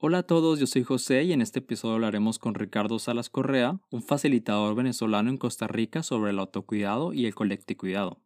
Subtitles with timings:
[0.00, 3.80] Hola a todos, yo soy José y en este episodio hablaremos con Ricardo Salas Correa,
[3.90, 8.20] un facilitador venezolano en Costa Rica sobre el autocuidado y el colectividado.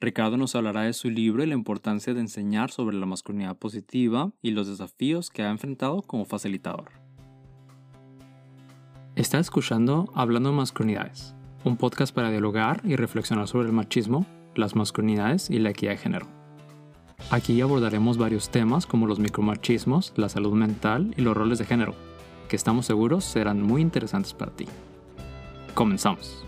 [0.00, 4.32] Ricardo nos hablará de su libro y la importancia de enseñar sobre la masculinidad positiva
[4.42, 6.90] y los desafíos que ha enfrentado como facilitador.
[9.14, 14.74] Está escuchando Hablando de Masculinidades, un podcast para dialogar y reflexionar sobre el machismo, las
[14.74, 16.43] masculinidades y la equidad de género.
[17.30, 21.94] Aquí abordaremos varios temas como los micromachismos, la salud mental y los roles de género,
[22.48, 24.66] que estamos seguros serán muy interesantes para ti.
[25.74, 26.44] Comenzamos.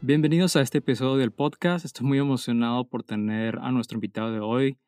[0.00, 1.84] Bienvenidos a este episodio del podcast.
[1.84, 4.78] Estoy muy emocionado por tener a nuestro invitado de hoy.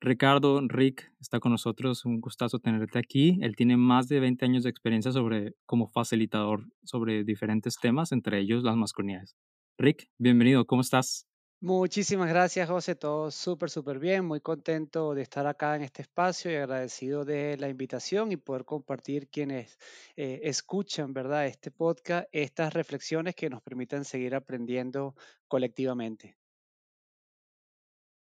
[0.00, 2.04] Ricardo, Rick, está con nosotros.
[2.04, 3.38] Un gustazo tenerte aquí.
[3.40, 8.40] Él tiene más de 20 años de experiencia sobre, como facilitador sobre diferentes temas, entre
[8.40, 9.36] ellos las masculinidades.
[9.78, 10.64] Rick, bienvenido.
[10.64, 11.26] ¿Cómo estás?
[11.64, 12.96] Muchísimas gracias, José.
[12.96, 14.24] Todo súper, súper bien.
[14.24, 18.64] Muy contento de estar acá en este espacio y agradecido de la invitación y poder
[18.64, 19.78] compartir quienes
[20.16, 21.46] eh, escuchan, ¿verdad?
[21.46, 25.14] Este podcast, estas reflexiones que nos permitan seguir aprendiendo
[25.46, 26.36] colectivamente.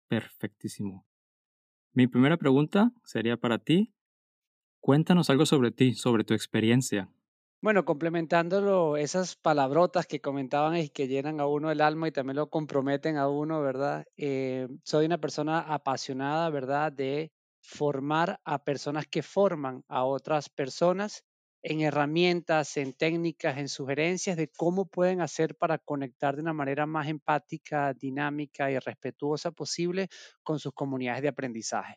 [0.08, 1.04] Perfectísimo.
[1.92, 3.92] Mi primera pregunta sería para ti.
[4.80, 7.10] Cuéntanos algo sobre ti, sobre tu experiencia.
[7.62, 12.36] Bueno, complementándolo, esas palabrotas que comentaban y que llenan a uno el alma y también
[12.36, 14.04] lo comprometen a uno, ¿verdad?
[14.16, 16.92] Eh, soy una persona apasionada, ¿verdad?
[16.92, 21.24] De formar a personas que forman a otras personas
[21.62, 26.86] en herramientas, en técnicas, en sugerencias de cómo pueden hacer para conectar de una manera
[26.86, 30.08] más empática, dinámica y respetuosa posible
[30.44, 31.96] con sus comunidades de aprendizaje.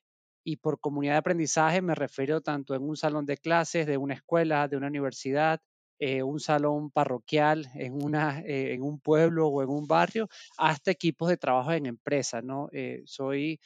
[0.50, 4.16] Y por comunidad de aprendizaje me refiero tanto en un salón de clases, de una
[4.16, 5.61] escuela, de una universidad,
[6.00, 10.27] eh, un salón parroquial, en, una, eh, en un pueblo o en un barrio,
[10.58, 12.44] hasta equipos de trabajo en empresas.
[12.44, 12.67] ¿no?
[12.72, 13.59] Eh, soy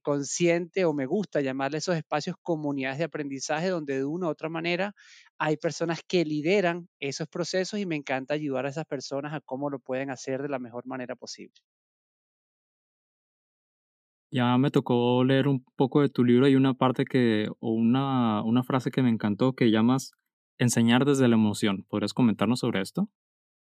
[0.00, 4.48] consciente o me gusta llamarle esos espacios comunidades de aprendizaje donde de una u otra
[4.48, 4.94] manera
[5.36, 9.68] hay personas que lideran esos procesos y me encanta ayudar a esas personas a cómo
[9.68, 11.60] lo pueden hacer de la mejor manera posible.
[14.32, 18.42] Ya me tocó leer un poco de tu libro y una parte que, o una,
[18.42, 20.12] una frase que me encantó que llamas
[20.58, 21.84] enseñar desde la emoción.
[21.88, 23.10] ¿Podrías comentarnos sobre esto?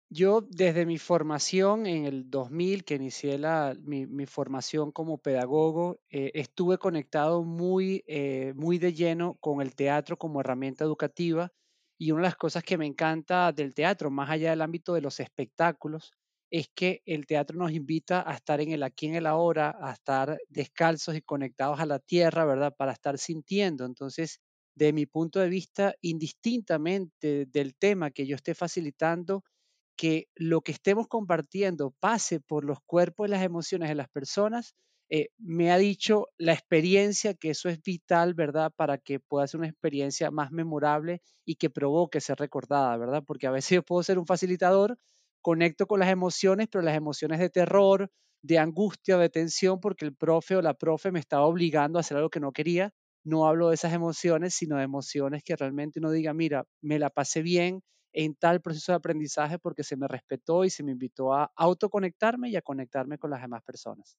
[0.09, 5.99] Yo desde mi formación en el 2000, que inicié la, mi, mi formación como pedagogo,
[6.09, 11.51] eh, estuve conectado muy, eh, muy de lleno con el teatro como herramienta educativa
[11.97, 15.01] y una de las cosas que me encanta del teatro, más allá del ámbito de
[15.01, 16.11] los espectáculos,
[16.51, 19.91] es que el teatro nos invita a estar en el aquí, en el ahora, a
[19.93, 22.73] estar descalzos y conectados a la tierra, ¿verdad?
[22.77, 23.85] Para estar sintiendo.
[23.85, 24.39] Entonces,
[24.75, 29.43] de mi punto de vista, indistintamente del tema que yo esté facilitando,
[29.97, 34.75] que lo que estemos compartiendo pase por los cuerpos y las emociones de las personas,
[35.09, 38.71] eh, me ha dicho la experiencia que eso es vital, ¿verdad?
[38.75, 43.23] Para que pueda ser una experiencia más memorable y que provoque ser recordada, ¿verdad?
[43.25, 44.97] Porque a veces yo puedo ser un facilitador,
[45.45, 48.09] conecto con las emociones, pero las emociones de terror,
[48.41, 52.17] de angustia, de tensión, porque el profe o la profe me estaba obligando a hacer
[52.17, 52.89] algo que no quería.
[53.23, 57.11] No hablo de esas emociones, sino de emociones que realmente uno diga, mira, me la
[57.11, 61.31] pasé bien en tal proceso de aprendizaje porque se me respetó y se me invitó
[61.35, 64.17] a autoconectarme y a conectarme con las demás personas.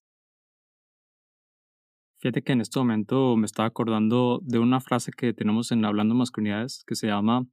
[2.19, 6.15] Fíjate que en este momento me estaba acordando de una frase que tenemos en Hablando
[6.15, 7.47] Masculinidades que se llama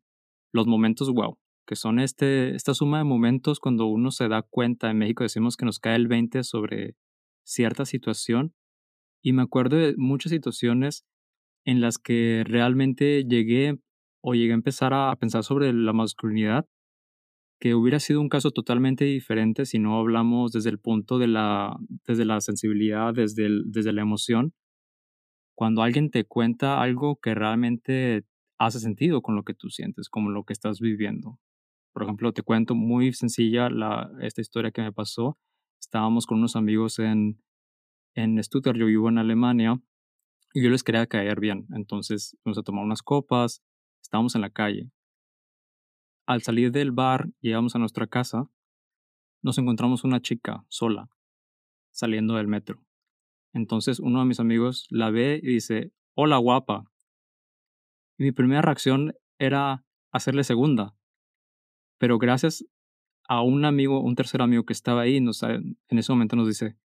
[0.54, 4.92] los momentos wow que son este, esta suma de momentos cuando uno se da cuenta,
[4.92, 6.96] en México decimos que nos cae el 20 sobre
[7.44, 8.54] cierta situación,
[9.22, 11.06] y me acuerdo de muchas situaciones
[11.66, 13.80] en las que realmente llegué
[14.22, 16.66] o llegué a empezar a pensar sobre la masculinidad,
[17.60, 21.78] que hubiera sido un caso totalmente diferente si no hablamos desde el punto de la,
[22.06, 24.54] desde la sensibilidad, desde, desde la emoción.
[25.56, 28.24] Cuando alguien te cuenta algo que realmente
[28.60, 31.40] hace sentido con lo que tú sientes, como lo que estás viviendo.
[31.94, 35.38] Por ejemplo, te cuento muy sencilla la, esta historia que me pasó.
[35.80, 37.40] Estábamos con unos amigos en,
[38.16, 39.80] en Stuttgart, yo vivo en Alemania,
[40.54, 41.68] y yo les quería caer bien.
[41.74, 43.64] Entonces fuimos a tomar unas copas,
[44.02, 44.92] estábamos en la calle.
[46.26, 48.50] Al salir del bar, llegamos a nuestra casa,
[49.44, 51.10] nos encontramos una chica sola,
[51.92, 52.82] saliendo del metro.
[53.54, 56.86] Entonces uno de mis amigos la ve y dice, hola guapa.
[58.18, 60.96] Y mi primera reacción era hacerle segunda,
[62.04, 62.66] pero gracias
[63.30, 66.76] a un amigo, un tercer amigo que estaba ahí, nos, en ese momento nos dice,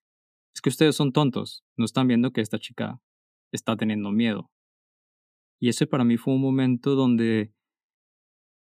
[0.55, 3.01] es que ustedes son tontos, no están viendo que esta chica
[3.51, 4.49] está teniendo miedo.
[5.59, 7.53] Y ese para mí fue un momento donde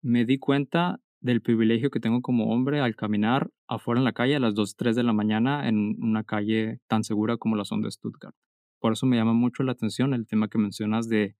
[0.03, 4.35] me di cuenta del privilegio que tengo como hombre al caminar afuera en la calle
[4.35, 7.81] a las 2, 3 de la mañana en una calle tan segura como la son
[7.81, 8.35] de Stuttgart.
[8.81, 11.37] por eso me llama mucho la atención el tema que mencionas de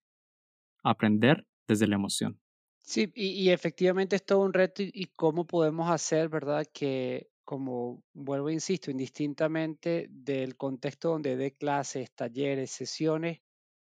[0.86, 2.40] aprender desde la emoción.
[2.86, 6.66] Sí, y, efectivamente es todo un reto y, y cómo podemos hacer, ¿verdad?
[6.74, 13.39] Que, como vuelvo e insisto, indistintamente del contexto donde dé clases, talleres, sesiones,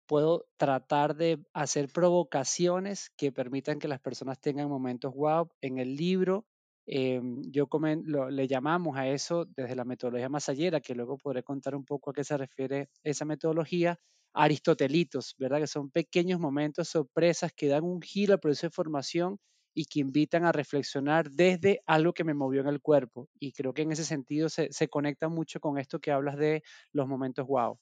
[0.07, 5.49] puedo tratar de hacer provocaciones que permitan que las personas tengan momentos wow.
[5.61, 6.47] En el libro,
[6.87, 11.43] em, yo comen- lo- le llamamos a eso desde la metodología masallera, que luego podré
[11.45, 14.01] contar un poco a qué se refiere esa metodología,
[14.39, 15.59] aristotelitos, ¿verdad?
[15.61, 19.39] Que son pequeños momentos, sorpresas que dan un giro al proceso de formación
[19.75, 23.29] y que invitan a reflexionar desde algo que me movió en el cuerpo.
[23.39, 26.63] Y creo que en ese sentido se, se conecta mucho con esto que hablas de
[26.93, 27.79] los momentos wow.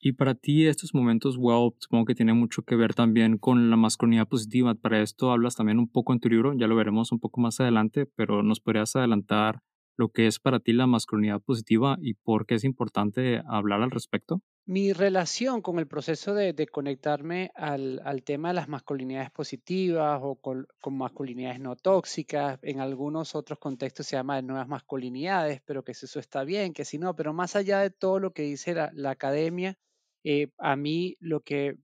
[0.00, 3.76] Y para ti estos momentos wow, supongo que tienen mucho que ver también con la
[3.76, 4.74] masculinidad positiva.
[4.74, 8.06] Para esto hablas también un poco en tu ya lo veremos un poco más adelante,
[8.06, 9.62] pero nos podrías adelantar
[9.98, 13.90] lo que es para ti la masculinidad positiva y por qué es importante hablar al
[13.90, 14.40] respecto.
[14.64, 20.66] Mi relación con el proceso de, conectarme al, tema de las masculinidades positivas o con,
[20.90, 26.06] masculinidades no tóxicas, en algunos otros contextos se llama de nuevas masculinidades, pero que si
[26.06, 28.90] eso está bien, que si no, pero más allá de todo lo que dice la,
[28.94, 29.78] la academia,
[30.22, 31.76] eh, a mí lo que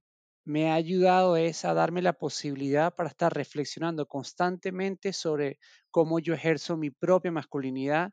[0.44, 5.58] me ha ayudado es a darme la posibilidad para estar reflexionando constantemente sobre
[5.90, 8.12] cómo yo ejerzo mi propia masculinidad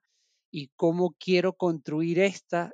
[0.51, 2.71] y cómo quiero construir esta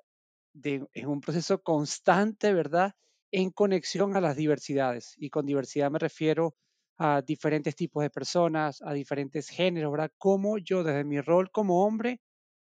[0.53, 2.93] de, en un proceso constante, ¿verdad?
[3.31, 5.13] En conexión a las diversidades.
[5.17, 6.55] Y con diversidad me refiero
[6.97, 10.11] a diferentes tipos de personas, a diferentes géneros, ¿verdad?
[10.17, 12.21] Cómo yo desde mi rol como hombre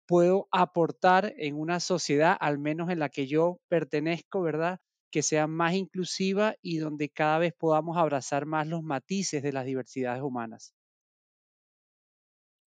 [0.07, 4.79] puedo aportar en una sociedad, al menos en la que yo pertenezco, ¿verdad?
[5.13, 9.63] Que sea más inclusiva y donde cada vez podamos abrazar más los matices de las
[9.63, 10.73] diversidades humanas.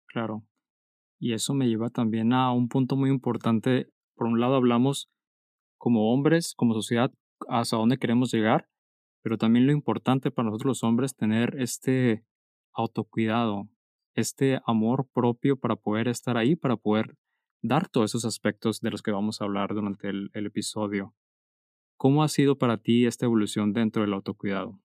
[0.08, 0.44] Claro.
[1.19, 3.88] Y eso me lleva también a un punto muy importante.
[4.14, 5.08] Por un lado hablamos
[5.79, 7.11] como hombres, como sociedad,
[7.49, 8.69] hasta dónde queremos llegar,
[9.23, 12.26] pero también lo importante para nosotros los hombres tener este
[12.75, 13.70] autocuidado,
[14.14, 17.17] este amor propio para poder estar ahí, para poder
[17.62, 21.14] dar todos esos aspectos de los que vamos a hablar durante el, el episodio.
[22.04, 24.80] ¿Cómo ha sido para ti esta evolución dentro del autocuidado?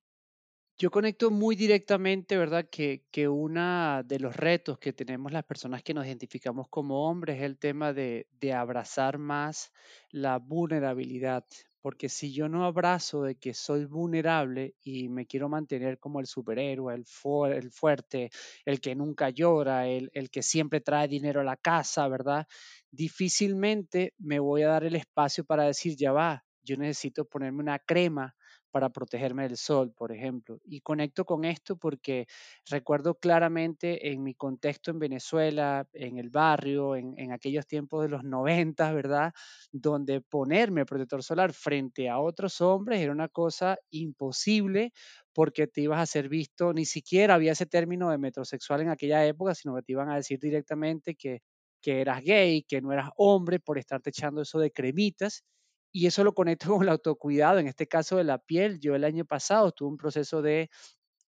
[0.77, 2.69] Yo conecto muy directamente, ¿verdad?
[2.71, 7.37] Que, que uno de los retos que tenemos las personas que nos identificamos como hombres
[7.37, 9.71] es el tema de, de abrazar más
[10.09, 11.45] la vulnerabilidad.
[11.81, 16.27] Porque si yo no abrazo de que soy vulnerable y me quiero mantener como el
[16.27, 18.29] superhéroe, el, fu- el fuerte,
[18.65, 22.47] el que nunca llora, el, el que siempre trae dinero a la casa, ¿verdad?
[22.91, 27.79] Difícilmente me voy a dar el espacio para decir, ya va, yo necesito ponerme una
[27.79, 28.35] crema
[28.71, 30.59] para protegerme del sol, por ejemplo.
[30.63, 32.27] Y conecto con esto porque
[32.69, 38.23] recuerdo claramente en mi contexto en Venezuela, en el barrio, en, aquellos tiempos de los
[38.23, 39.33] 90, ¿verdad?
[39.71, 44.93] Donde ponerme protector solar frente a otros hombres era una cosa imposible
[45.33, 49.25] porque te ibas a ser visto, ni siquiera había ese término de metrosexual en aquella
[49.25, 51.41] época, sino que te iban a decir directamente que,
[51.81, 55.43] que eras gay, que no eras hombre por estarte echando eso de cremitas
[55.91, 58.79] y eso lo conecto con el autocuidado, en este caso de la piel.
[58.79, 60.69] Yo el año pasado tuve un proceso de,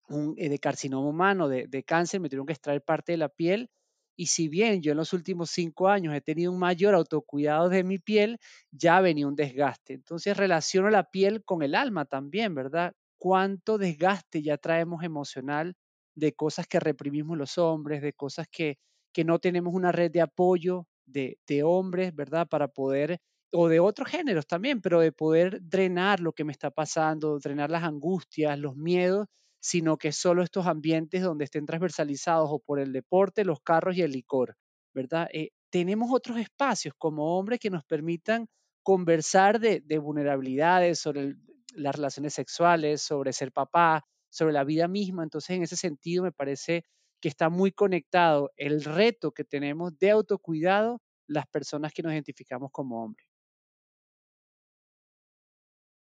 [0.08, 3.28] un, eh, de carcinoma humano, de, de cáncer, me tuvieron que extraer parte de la
[3.28, 3.70] piel.
[4.16, 7.84] Y si bien yo en los últimos cinco años he tenido un mayor autocuidado de
[7.84, 8.38] mi piel,
[8.70, 9.94] ya venía un desgaste.
[9.94, 12.92] Entonces relaciono la piel con el alma también, ¿verdad?
[13.18, 15.74] ¿Cuánto desgaste ya traemos emocional
[16.14, 18.76] de cosas que reprimimos los hombres, de cosas que,
[19.12, 22.46] que no tenemos una red de apoyo de, de hombres, ¿verdad?
[22.46, 23.20] Para poder
[23.52, 27.70] o de otros géneros también, pero de poder drenar lo que me está pasando, drenar
[27.70, 29.26] las angustias, los miedos,
[29.60, 34.02] sino que solo estos ambientes donde estén transversalizados o por el deporte, los carros y
[34.02, 34.56] el licor,
[34.94, 35.28] ¿verdad?
[35.32, 38.46] Eh, tenemos otros espacios como hombres que nos permitan
[38.82, 41.34] conversar de, de vulnerabilidades, sobre
[41.74, 45.22] las relaciones sexuales, sobre ser papá, sobre la vida misma.
[45.22, 46.84] Entonces, en ese sentido, me parece
[47.20, 52.70] que está muy conectado el reto que tenemos de autocuidado las personas que nos identificamos
[52.72, 53.29] como hombres.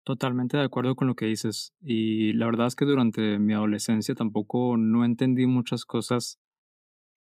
[0.08, 1.74] Totalmente de acuerdo con lo que dices.
[1.82, 6.40] Y la verdad es que durante mi adolescencia tampoco no entendí muchas cosas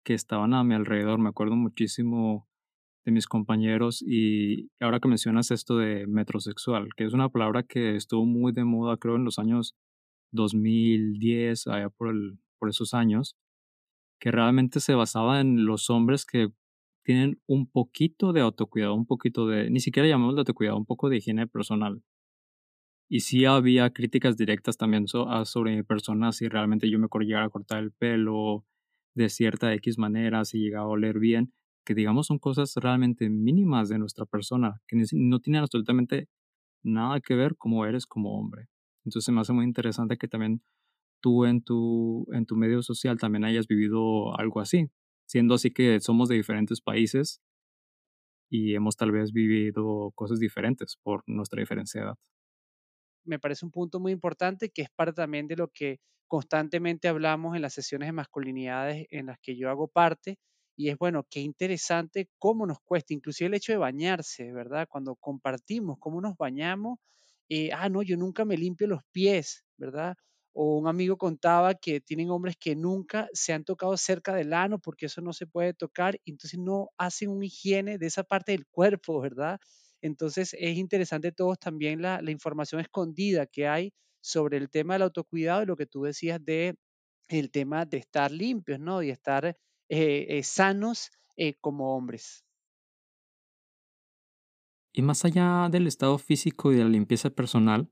[0.05, 1.19] que estaban a mi alrededor.
[1.19, 2.47] Me acuerdo muchísimo
[3.07, 7.97] de mis compañeros y ahora que mencionas esto de metrosexual, que es una palabra que
[7.97, 9.75] estuvo muy de moda creo en los años
[10.33, 13.35] 2010, allá por, el, por esos años,
[14.21, 16.50] que realmente se basaba en los hombres que
[17.03, 21.09] tienen un poquito de autocuidado, un poquito de, ni siquiera llamamos de autocuidado, un poco
[21.09, 22.03] de higiene personal.
[23.08, 27.08] Y sí había críticas directas también so- a- sobre mi persona, si realmente yo me
[27.08, 28.64] quería llegar a cortar el pelo
[29.14, 31.52] de cierta X manera, si llegaba a oler bien.
[31.87, 36.28] que digamos son cosas realmente mínimas de nuestra persona, que no tienen absolutamente
[36.84, 38.68] nada que ver cómo eres como hombre.
[39.04, 40.62] Entonces me hace muy interesante que también
[41.20, 44.90] tú en tu, en tu medio social también hayas vivido algo así,
[45.26, 47.40] siendo así que somos de diferentes países
[48.50, 52.18] y hemos tal vez vivido cosas diferentes por nuestra diferencia de edad.
[53.25, 57.57] Me parece un punto muy importante que es parte también de lo que constantemente hablamos
[57.57, 60.38] en las sesiones de masculinidades en las que yo hago parte,
[60.76, 64.88] y es bueno, qué interesante cómo nos cuesta, inclusive el hecho de bañarse, ¿verdad?
[64.90, 66.99] Cuando compartimos cómo nos bañamos,
[67.49, 70.16] eh, ah, no, yo nunca me limpio los pies, ¿verdad?
[70.52, 74.78] O un amigo contaba que tienen hombres que nunca se han tocado cerca del ano
[74.81, 78.66] porque eso no se puede tocar, entonces no hacen una higiene de esa parte del
[78.66, 79.61] cuerpo, ¿verdad?
[80.04, 85.02] Entonces es interesante todos también la, la información escondida que hay sobre el tema del
[85.04, 86.76] autocuidado y lo que tú decías de
[87.28, 89.02] el tema de estar limpios, ¿no?
[89.02, 89.56] Y estar eh,
[89.88, 92.44] eh, sanos eh, como hombres.
[94.92, 97.90] Y más allá del estado físico y de la limpieza personal,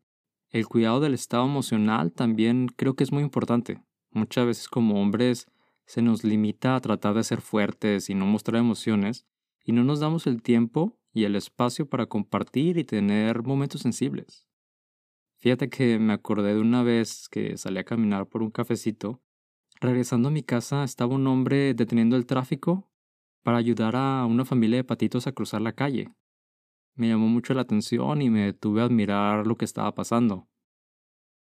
[0.50, 3.82] el cuidado del estado emocional también creo que es muy importante.
[4.10, 5.46] Muchas veces como hombres
[5.86, 9.26] se nos limita a tratar de ser fuertes y no mostrar emociones
[9.64, 14.46] y no nos damos el tiempo y el espacio para compartir y tener momentos sensibles.
[15.38, 19.20] Fíjate que me acordé de una vez que salí a caminar por un cafecito
[19.82, 22.88] Regresando a mi casa estaba un hombre deteniendo el tráfico
[23.42, 26.14] para ayudar a una familia de patitos a cruzar la calle.
[26.94, 30.48] Me llamó mucho la atención y me detuve a admirar lo que estaba pasando.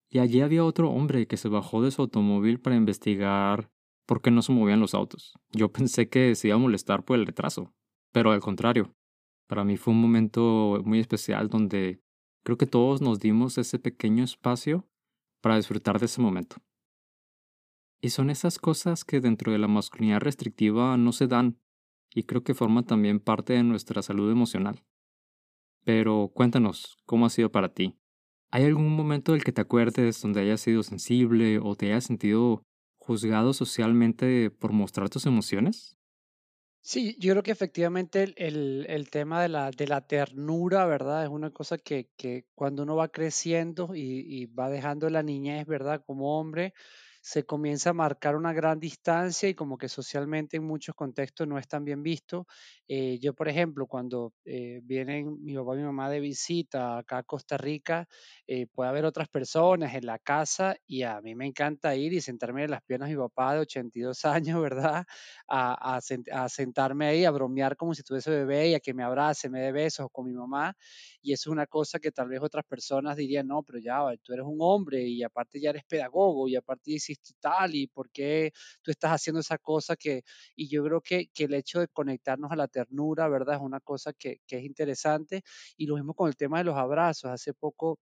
[0.10, 3.70] Y allí había otro hombre que se bajó de su automóvil para investigar
[4.06, 5.34] por qué no se movían los autos.
[5.52, 7.74] Yo pensé que se iba a molestar por el retraso,
[8.14, 8.96] pero al contrario.
[9.52, 12.02] Para mí fue un momento muy especial donde
[12.46, 14.88] creo que todos nos dimos ese pequeño espacio
[15.42, 16.56] para disfrutar de ese momento.
[18.00, 21.60] Y son esas cosas que dentro de la masculinidad restrictiva no se dan
[22.16, 24.86] y creo que forman también parte de nuestra salud emocional.
[25.84, 28.00] Pero cuéntanos, ¿cómo ha sido para ti?
[28.52, 32.64] ¿Hay algún momento del que te acuerdes donde hayas sido sensible o te hayas sentido
[33.00, 35.98] juzgado socialmente por mostrar tus emociones?
[36.84, 41.24] Sí, yo creo que efectivamente el, el, tema de la, de la ternura, ¿verdad?
[41.24, 45.68] Es una cosa que, que cuando uno va creciendo y, y va dejando la niñez,
[45.68, 46.04] ¿verdad?
[46.06, 46.74] Como hombre,
[47.22, 51.58] se comienza a marcar una gran distancia y como que socialmente en muchos contextos no
[51.58, 52.48] es tan bien visto.
[52.88, 57.20] Eh, yo, por ejemplo, cuando eh, vienen mi papá y mi mamá de visita acá
[57.20, 58.08] a Costa Rica,
[58.48, 62.22] eh, puede haber otras personas en la casa y a mí me encanta ir y
[62.22, 65.06] sentarme en las piernas de mi papá de 82 años, ¿verdad?
[65.48, 69.50] A, a, sentarme ahí, a bromear como si estuviese bebé y a que me abrace,
[69.50, 70.76] me dé besos con mi mamá.
[71.22, 74.34] Y eso es una cosa que tal vez otras personas dirían, no, pero ya, tú
[74.34, 78.52] eres un hombre y aparte ya eres pedagogo y aparte hiciste tal y por qué
[78.82, 80.24] tú estás haciendo esa cosa que,
[80.56, 83.56] y yo creo que, que el hecho de conectarnos a la ternura, ¿verdad?
[83.56, 85.44] Es una cosa que, que es interesante.
[85.78, 87.32] Y lo mismo con el tema de los abrazos.
[87.32, 88.00] Hace poco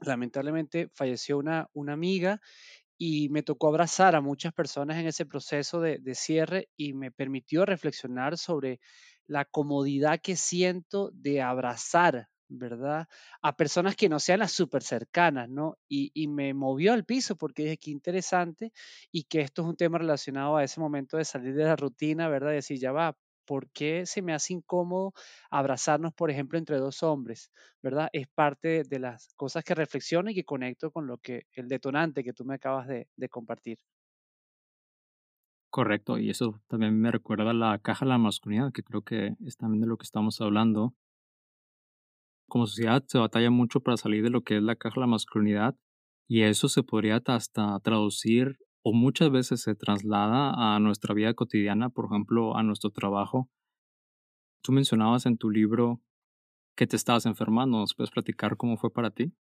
[0.00, 2.40] lamentablemente falleció una, una amiga
[2.98, 7.10] y me tocó abrazar a muchas personas en ese proceso de, de, cierre y me
[7.10, 8.80] permitió reflexionar sobre
[9.26, 13.08] la comodidad que siento de abrazar ¿verdad?
[13.42, 15.78] A personas que no sean las súper cercanas, ¿no?
[15.88, 18.72] Y, y, me movió al piso porque dije, qué interesante
[19.10, 22.28] y que esto es un tema relacionado a ese momento de salir de la rutina,
[22.28, 22.52] ¿verdad?
[22.52, 25.12] Decir, ya va, ¿por qué se me hace incómodo
[25.50, 27.50] abrazarnos, por ejemplo, entre dos hombres,
[27.82, 28.08] ¿verdad?
[28.12, 32.24] Es parte de las cosas que reflexiono y que conecto con lo que, el detonante
[32.24, 33.78] que tú me acabas de, de compartir.
[35.70, 39.36] Correcto, y eso también me recuerda a la caja de la masculinidad, que creo que
[39.44, 40.94] es también de lo que estamos hablando
[42.48, 45.06] como sociedad se batalla mucho para salir de lo que es la caja de la
[45.06, 45.76] masculinidad
[46.28, 51.88] y eso se podría hasta traducir o muchas veces se traslada a nuestra vida cotidiana,
[51.88, 53.48] por ejemplo, a nuestro trabajo.
[54.62, 56.00] Tú mencionabas en tu libro
[56.76, 59.32] que te estabas enfermando, ¿nos puedes platicar cómo fue para ti?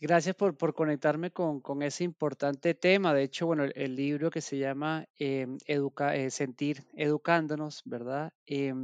[0.00, 3.14] Gracias por, por conectarme con, con, ese importante tema.
[3.14, 8.32] De hecho, bueno, el, libro que se llama educa, eh, Sentir Educándonos, ¿verdad?
[8.46, 8.74] Eh,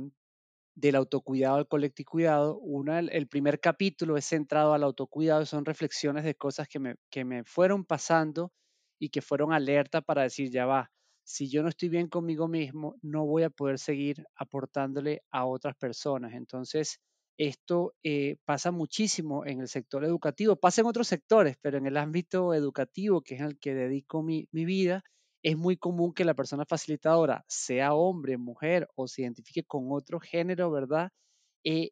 [0.79, 6.37] del autocuidado al colectivo Una, el, primer capítulo es centrado al autocuidado, son reflexiones de
[6.37, 8.53] cosas que me, que me fueron pasando
[9.01, 10.91] y que fueron alerta para decir, ya va,
[11.25, 15.77] si yo no estoy bien conmigo mismo, no voy a poder seguir aportándole a otras
[15.77, 16.33] personas.
[16.35, 17.01] Entonces,
[17.39, 21.97] esto eh, pasa muchísimo en el sector educativo, pasa en otros sectores, pero en el
[21.97, 25.03] ámbito educativo, que es el que dedico mi, mi vida,
[25.43, 30.21] es muy común que la persona facilitadora, sea hombre, mujer o se identifique con otro
[30.21, 31.11] género, ¿verdad?
[31.65, 31.91] Eh,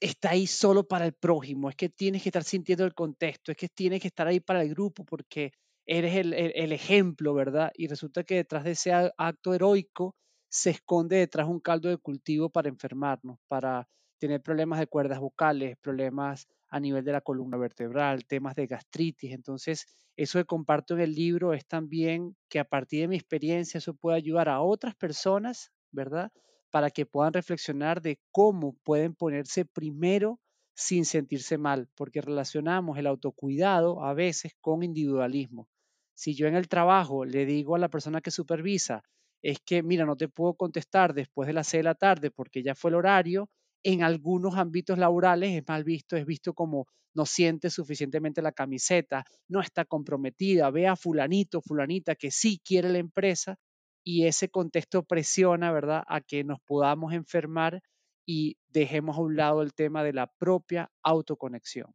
[0.00, 3.58] está ahí solo para el prójimo, es que tienes que estar sintiendo el contexto, es
[3.58, 5.52] que tienes que estar ahí para el grupo porque
[5.86, 7.70] eres el, el, el ejemplo, ¿verdad?
[7.74, 10.16] Y resulta que detrás de ese acto heroico
[10.50, 13.88] se esconde detrás de un caldo de cultivo para enfermarnos, para
[14.18, 19.32] tener problemas de cuerdas vocales, problemas a nivel de la columna vertebral, temas de gastritis.
[19.32, 19.86] Entonces,
[20.16, 23.94] eso que comparto en el libro es también que a partir de mi experiencia eso
[23.94, 26.32] puede ayudar a otras personas, ¿verdad?
[26.70, 30.40] Para que puedan reflexionar de cómo pueden ponerse primero
[30.74, 35.68] sin sentirse mal, porque relacionamos el autocuidado a veces con individualismo.
[36.14, 39.02] Si yo en el trabajo le digo a la persona que supervisa,
[39.42, 42.62] es que, mira, no te puedo contestar después de las 6 de la tarde porque
[42.62, 43.50] ya fue el horario,
[43.84, 49.24] en algunos ámbitos laborales es mal visto, es visto como no siente suficientemente la camiseta,
[49.48, 53.56] no está comprometida, ve a fulanito, fulanita que sí quiere la empresa
[54.04, 57.80] y ese contexto presiona, ¿verdad?, a que nos podamos enfermar
[58.26, 61.92] y dejemos a un lado el tema de la propia autoconexión.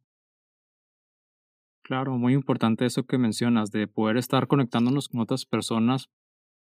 [1.84, 6.10] Claro, muy importante eso que mencionas, de poder estar conectándonos con otras personas,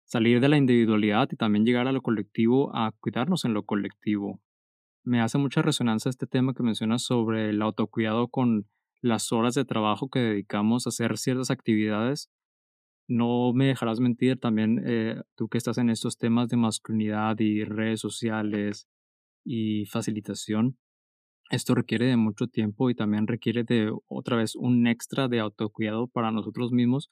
[0.05, 4.41] salir de la individualidad y también llegar a lo colectivo, a cuidarnos en lo colectivo
[5.07, 8.67] me hace mucha resonancia este tema que mencionas sobre el autocuidado con
[9.01, 12.29] las horas de trabajo que dedicamos a hacer ciertas actividades.
[13.07, 17.63] No me dejarás mentir también, eh, tú que estás en estos temas de masculinidad y
[17.63, 18.89] redes sociales
[19.45, 20.77] y facilitación,
[21.51, 26.07] esto requiere de mucho tiempo y también requiere de otra vez un extra de autocuidado
[26.07, 27.09] para nosotros mismos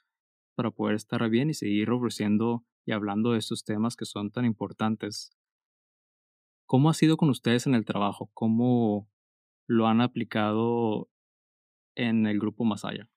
[0.56, 4.44] para poder estar bien y seguir ofreciendo y hablando de estos temas que son tan
[4.44, 5.32] importantes.
[6.66, 8.30] ¿Cómo ha sido con ustedes en el trabajo?
[8.34, 9.08] ¿Cómo
[9.68, 11.10] lo han aplicado
[11.96, 13.10] en el grupo Masaya?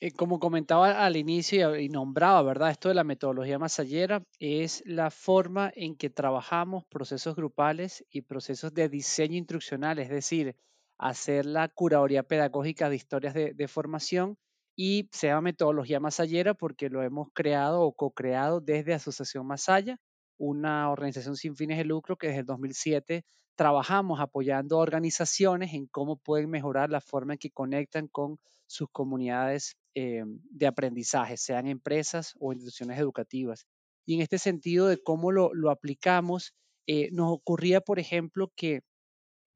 [0.00, 2.70] Eh, como comentaba al inicio y nombraba, ¿verdad?
[2.70, 8.74] Esto de la metodología masayera es la forma en que trabajamos procesos grupales y procesos
[8.74, 10.56] de diseño instruccional, es decir,
[10.98, 14.36] hacer la curaduría pedagógica de historias de, formación
[14.76, 19.98] y se llama metodología masayera porque lo hemos creado o co-creado desde Asociación Masaya
[20.38, 23.24] una organización sin fines de lucro que desde el 2007
[23.56, 29.76] trabajamos apoyando organizaciones en cómo pueden mejorar la forma en que conectan con sus comunidades
[29.94, 33.66] eh, de aprendizaje, sean empresas o instituciones educativas.
[34.04, 36.54] Y en este sentido de cómo lo, aplicamos,
[36.86, 38.82] eh, nos ocurría, por ejemplo, que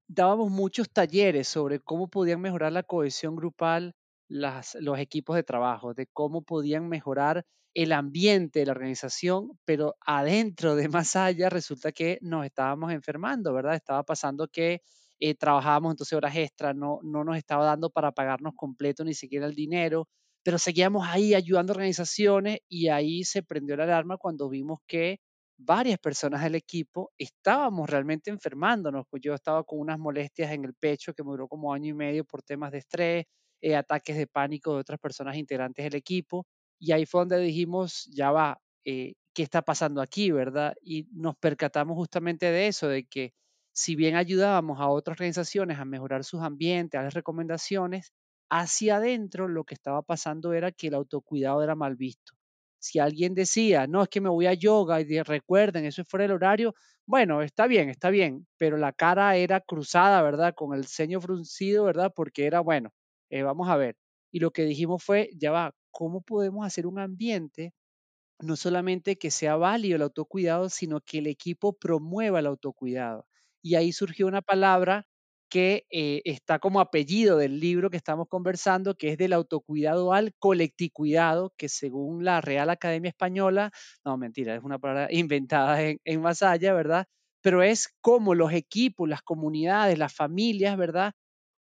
[0.08, 3.94] dábamos muchos talleres sobre cómo podían mejorar la cohesión grupal
[4.30, 10.74] los equipos de trabajo, de cómo podían mejorar el ambiente de la organización, pero adentro
[10.76, 13.74] de más allá resulta que nos estábamos enfermando, ¿verdad?
[13.74, 14.82] Estaba pasando que
[15.20, 19.46] eh, trabajábamos entonces horas extras, no, no nos estaba dando para pagarnos completo ni siquiera
[19.46, 20.08] el dinero,
[20.42, 25.18] pero seguíamos ahí ayudando a organizaciones y ahí se prendió la alarma cuando vimos que
[25.58, 29.04] varias personas del equipo estábamos realmente enfermándonos.
[29.10, 31.94] Pues yo estaba con unas molestias en el pecho que me duró como año y
[31.94, 33.24] medio por temas de estrés,
[33.60, 36.46] eh, ataques de pánico de otras personas integrantes del equipo.
[36.78, 40.74] Y ahí fue donde dijimos, ya va, eh, ¿qué está pasando aquí, verdad?
[40.82, 43.32] Y nos percatamos justamente de eso, de que
[43.72, 48.12] si bien ayudábamos a otras organizaciones a mejorar sus ambientes, a las recomendaciones,
[48.50, 52.34] hacia adentro lo que estaba pasando era que el autocuidado era mal visto.
[52.78, 56.24] Si alguien decía, no, es que me voy a yoga y recuerden, eso es fuera
[56.24, 56.74] del horario,
[57.06, 60.54] bueno, está bien, está bien, pero la cara era cruzada, ¿verdad?
[60.54, 62.12] Con el ceño fruncido, ¿verdad?
[62.14, 62.90] Porque era, bueno,
[63.30, 63.96] eh, vamos a ver.
[64.32, 67.72] Y lo que dijimos fue, ya va, ¿cómo podemos hacer un ambiente
[68.40, 73.26] no solamente que sea válido el autocuidado, sino que el equipo promueva el autocuidado?
[73.62, 75.06] Y ahí surgió una palabra
[75.50, 80.32] que eh, está como apellido del libro que estamos conversando, que es del autocuidado al
[80.38, 83.72] colectividad, que según la Real Academia Española,
[84.04, 87.06] no, mentira, es una palabra inventada en, en Masaya, ¿verdad?
[87.42, 91.14] Pero es como los equipos, las comunidades, las familias, ¿verdad?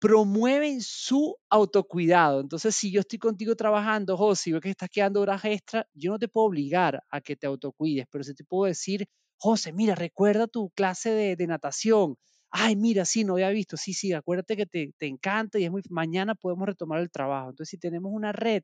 [0.04, 2.42] Promueven su autocuidado.
[2.42, 6.10] Entonces, si yo estoy contigo trabajando, José, si veo que estás quedando horas extra, yo
[6.10, 9.06] no te puedo obligar a que te autocuides, pero sí te puedo decir,
[9.38, 12.16] José, mira, recuerda tu clase de, natación.
[12.50, 13.78] Ay, mira, sí, no había visto.
[13.78, 17.48] Sí, sí, acuérdate que te, te encanta y es muy, mañana podemos retomar el trabajo.
[17.48, 18.62] Entonces, si tenemos una red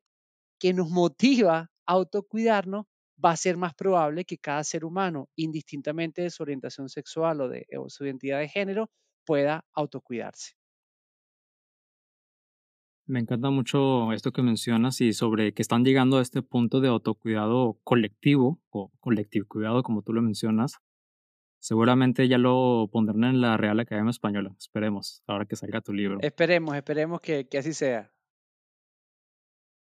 [0.59, 2.85] que nos motiva a autocuidarnos,
[3.25, 7.49] va a ser más probable que cada ser humano, indistintamente de su orientación sexual o
[7.49, 8.91] de o su identidad de género,
[9.25, 10.60] pueda autocuidarse.
[13.11, 16.87] Me encanta mucho esto que mencionas y sobre que están llegando a este punto de
[16.87, 20.79] autocuidado colectivo o colectivo cuidado, como tú lo mencionas.
[21.59, 24.55] Seguramente ya lo pondrán en la Real Academia Española.
[24.57, 26.19] Esperemos, ahora que salga tu libro.
[26.23, 28.13] Esperemos, esperemos que, que así sea.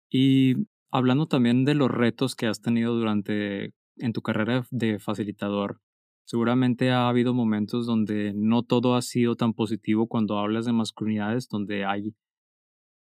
[0.09, 0.55] Y
[0.89, 5.79] hablando también de los retos que has tenido durante en tu carrera de facilitador,
[6.23, 11.47] seguramente ha habido momentos donde no todo ha sido tan positivo cuando hablas de masculinidades,
[11.49, 12.15] donde hay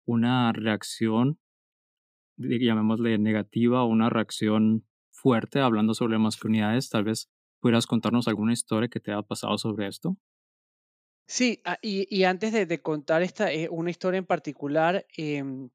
[0.07, 1.39] una reacción,
[2.37, 8.89] llamémosle negativa, o una reacción fuerte hablando sobre masculinidades, tal vez ¿Pudieras contarnos alguna historia
[8.89, 10.17] que te haya pasado sobre esto?
[11.27, 15.69] Sí, ah, y, y antes de, contar esta, eh, una historia en particular, em,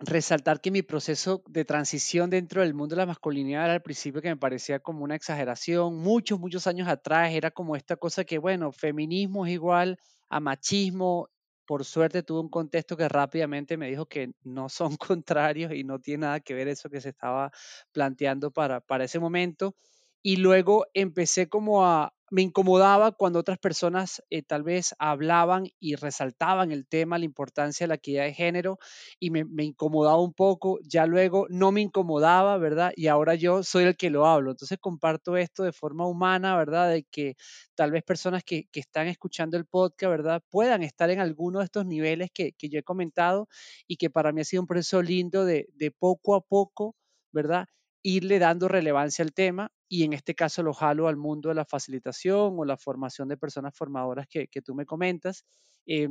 [0.00, 4.22] resaltar que mi proceso de transición dentro del mundo de la masculinidad era al principio
[4.22, 5.96] que me parecía como una exageración.
[5.98, 11.30] Muchos, muchos años atrás era como esta cosa que, bueno, feminismo es igual a machismo.
[11.72, 16.00] Por suerte tuve un contexto que rápidamente me dijo que no son contrarios y no
[16.00, 17.50] tiene nada que ver eso que se estaba
[17.92, 19.74] planteando para, para ese momento.
[20.20, 25.96] Y luego empecé como a, me incomodaba cuando otras personas eh, tal vez hablaban y
[25.96, 28.78] resaltaban el tema, la importancia de la equidad de género
[29.20, 32.92] y me, incomodaba un poco, ya luego no me incomodaba, ¿verdad?
[32.96, 34.52] Y ahora yo soy el que lo hablo.
[34.52, 36.88] Entonces comparto esto de forma humana, ¿verdad?
[36.88, 37.36] De que
[37.74, 40.42] tal vez personas que, están escuchando el podcast, ¿verdad?
[40.48, 43.46] Puedan estar en alguno de estos niveles que, yo he comentado
[43.86, 46.96] y que para mí ha sido un proceso lindo de poco a poco,
[47.30, 47.66] ¿verdad?
[48.02, 51.64] Irle dando relevancia al tema y en este caso lo jalo al mundo de la
[51.64, 55.44] facilitación o la formación de personas formadoras que, tú me comentas.
[55.86, 56.08] Eh,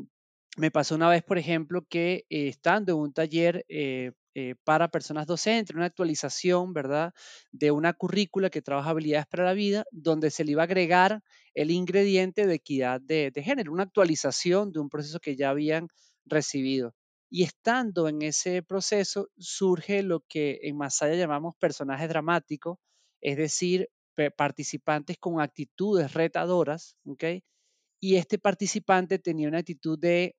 [0.57, 4.11] me pasó una vez, por ejemplo, que eh, estando en un taller eh,
[4.63, 7.13] para personas docentes, una actualización, ¿verdad?,
[7.51, 11.21] de una currícula que trabaja habilidades para la vida, donde se le iba a agregar
[11.53, 15.87] el ingrediente de equidad de género, una actualización de un proceso que ya habían
[16.25, 16.93] recibido.
[17.31, 22.77] Y estando en ese proceso surge lo que en Masaya llamamos personajes dramáticos,
[23.21, 23.89] es decir,
[24.37, 27.23] participantes con actitudes retadoras, ¿ok?
[28.01, 30.35] Y este participante tenía una actitud de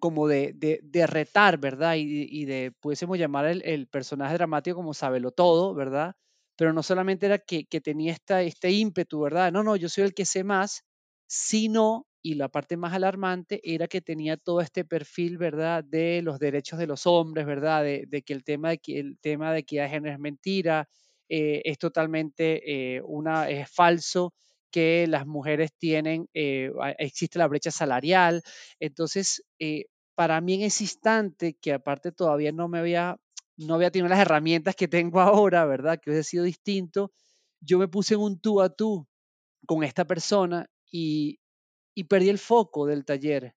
[0.00, 1.96] como de, de, de retar, ¿verdad?
[1.98, 6.14] Y, de, pudiésemos llamar el, el, personaje dramático como sabelo todo, ¿verdad?
[6.56, 9.52] Pero no solamente era que, que tenía esta, este ímpetu, ¿verdad?
[9.52, 10.84] No, no, yo soy el que sé más,
[11.28, 16.38] sino y la parte más alarmante era que tenía todo este perfil, ¿verdad?, de los
[16.38, 19.84] derechos de los hombres, ¿verdad?, de, que el tema de que el tema de equidad
[19.84, 20.88] de género es mentira,
[21.28, 24.34] eh, es totalmente eh, una es falso
[24.70, 28.42] que las mujeres tienen eh, existe la brecha salarial,
[28.80, 29.42] entonces
[30.14, 33.16] para mí en ese instante que aparte todavía no me había
[33.56, 37.12] no había tenido las herramientas que tengo ahora, ¿verdad?, que hubiese sido distinto,
[37.60, 39.06] yo me puse en un tú a tú
[39.66, 41.39] con esta persona y,
[42.00, 43.54] y perdí el foco del taller.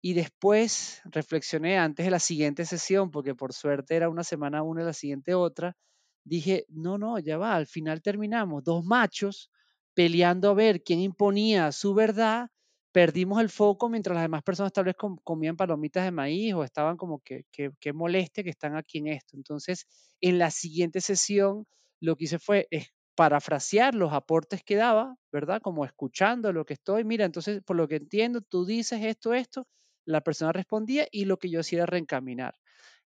[0.00, 4.82] Y después reflexioné antes de la siguiente sesión, porque por suerte era una semana una
[4.82, 5.76] y la siguiente otra,
[6.22, 9.50] dije, no, no, ya va, al final terminamos, dos machos
[9.94, 12.50] peleando a ver quién imponía su verdad,
[12.92, 16.96] perdimos el foco mientras las demás personas tal vez comían palomitas de maíz o estaban
[16.96, 19.36] como que, que, que moleste que están aquí en esto.
[19.36, 19.88] Entonces,
[20.20, 21.66] en la siguiente sesión,
[21.98, 22.68] lo que hice fue
[23.14, 25.60] parafrasear los aportes que daba, ¿verdad?
[25.62, 29.66] Como escuchando lo que estoy, mira, entonces, por lo que entiendo, tú dices esto, esto,
[30.06, 32.54] la persona respondía y lo que yo hacía era reencaminar.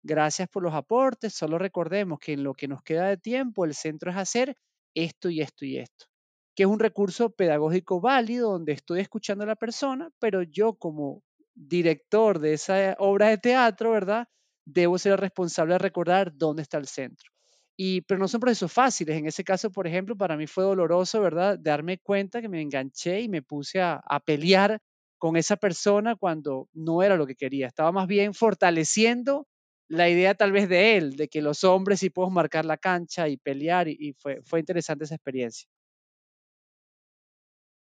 [0.02, 3.74] Gracias por los aportes, solo recordemos que en lo que nos queda de tiempo, el
[3.74, 4.56] centro es hacer
[4.94, 6.06] esto y esto y esto,
[6.54, 11.22] que es un recurso pedagógico válido donde estoy escuchando a la persona, pero yo como
[11.54, 14.28] director de esa obra de teatro, ¿verdad?
[14.66, 17.33] Debo ser el responsable de recordar dónde está el centro.
[17.76, 19.16] Y, pero no son procesos fáciles.
[19.18, 21.58] En ese caso, por ejemplo, para mí fue doloroso, ¿verdad?
[21.58, 24.80] Darme cuenta que me enganché y me puse a, pelear
[25.18, 27.66] con esa persona cuando no era lo que quería.
[27.66, 29.48] Estaba más bien fortaleciendo
[29.88, 33.28] la idea tal vez de él, de que los hombres sí podemos marcar la cancha
[33.28, 35.68] y pelear, y, y fue, fue interesante esa experiencia.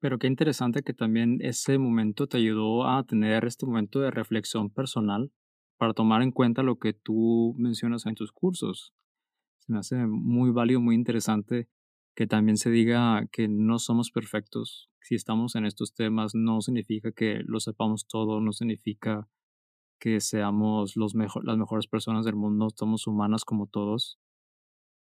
[0.01, 4.69] Pero qué interesante que también ese momento te ayudó a tener este momento de reflexión
[4.69, 5.31] personal
[5.79, 8.93] para tomar en cuenta lo que tú mencionas en tus cursos
[9.65, 11.69] se me hace muy válido, muy interesante
[12.17, 14.91] que también se diga que no somos perfectos.
[15.01, 19.29] Si estamos en estos temas, no significa que lo sepamos todo, no significa
[20.01, 24.19] que seamos los mejor, las mejores personas del mundo, somos humanas como todos.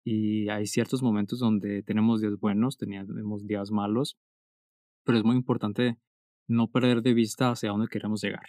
[0.05, 4.17] Y hay ciertos momentos donde tenemos días buenos, tenemos días malos,
[5.05, 5.97] pero es muy importante
[6.47, 8.47] no perder de vista hacia dónde queremos llegar.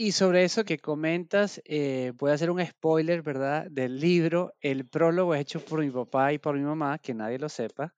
[0.00, 3.66] Y sobre eso que comentas, eh, voy a hacer un spoiler, ¿verdad?
[3.68, 4.54] Del libro.
[4.60, 7.96] El prólogo es hecho por mi papá y por mi mamá, que nadie lo sepa.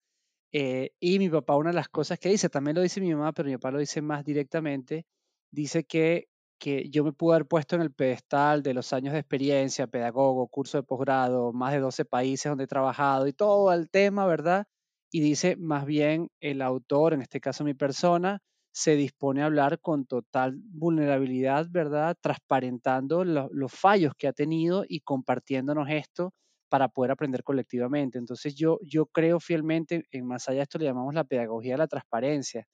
[0.53, 3.33] Eh, y mi papá, una de las cosas que dice, también lo dice mi mamá,
[3.33, 5.07] pero mi papá lo dice más directamente,
[5.51, 9.21] dice que, que yo me pude haber puesto en el pedestal de los años de
[9.21, 13.91] experiencia, pedagogo, curso de posgrado, más de 12 países donde he trabajado y todo el
[13.91, 14.67] tema, ¿verdad?
[15.13, 19.81] Y dice, más bien el autor, en este caso mi persona, se dispone a hablar
[19.81, 22.17] con total vulnerabilidad, ¿verdad?
[22.21, 26.33] Transparentando lo, los fallos que ha tenido y compartiéndonos esto
[26.69, 28.19] para poder aprender colectivamente.
[28.19, 31.79] Entonces yo, yo creo fielmente, en más allá de esto le llamamos la pedagogía de
[31.79, 32.65] la transparencia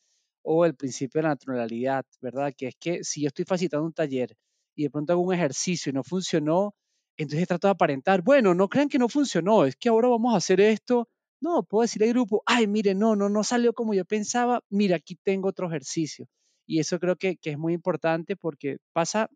[0.43, 2.53] o el principio de la naturalidad, ¿verdad?
[2.57, 4.35] Que es que si yo estoy facilitando un taller
[4.75, 6.75] y de pronto hago un ejercicio y no funcionó,
[7.17, 10.39] entonces trato de aparentar, bueno, no crean que no funcionó, es que ahora vamos a
[10.39, 11.09] hacer esto
[11.41, 14.97] No, puedo decirle al grupo, ay, mire, no, no, no salió como yo pensaba, mira,
[14.97, 16.27] aquí tengo otro ejercicio.
[16.67, 19.29] Y eso creo que, que es muy importante porque pasa,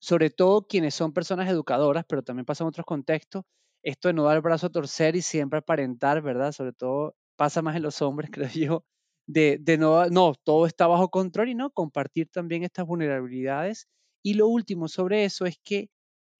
[0.00, 3.44] sobre todo quienes son personas educadoras, pero también pasa en otros contextos,
[3.82, 6.52] esto de no dar el brazo a torcer y siempre aparentar, ¿verdad?
[6.52, 8.84] Sobre todo pasa más en los hombres, creo yo,
[9.26, 13.88] de, de no, no, todo está bajo control y no, compartir también estas vulnerabilidades.
[14.24, 15.88] Y lo último sobre eso es que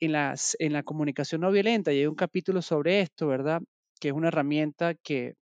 [0.01, 3.63] en, las, en la comunicación no violenta, y hay un capítulo sobre esto, ¿verdad?
[4.01, 5.37] Que es una herramienta que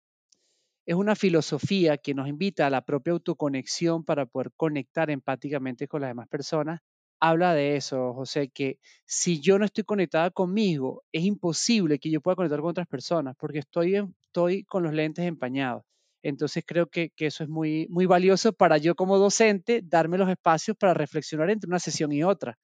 [0.87, 6.01] es una filosofía que nos invita a la propia autoconexión para poder conectar empáticamente con
[6.01, 6.81] las demás personas.
[7.21, 12.21] Habla de eso, José, que si yo no estoy conectada conmigo, es imposible que yo
[12.21, 15.83] pueda conectar con otras personas porque estoy, estoy con los lentes empañados.
[16.23, 20.29] Entonces creo que, que, eso es muy, muy valioso para yo como docente darme los
[20.29, 22.59] espacios para reflexionar entre una sesión y otra.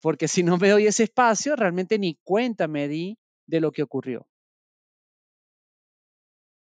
[0.00, 3.82] Porque si no me doy ese espacio, realmente ni cuenta me di de lo que
[3.82, 4.26] ocurrió.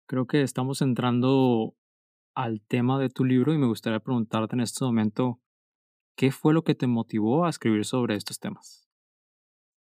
[0.09, 1.75] Creo que estamos entrando
[2.33, 5.39] al tema de tu libro y me gustaría preguntarte en este momento,
[6.17, 8.89] ¿qué fue lo que te motivó a escribir sobre estos temas?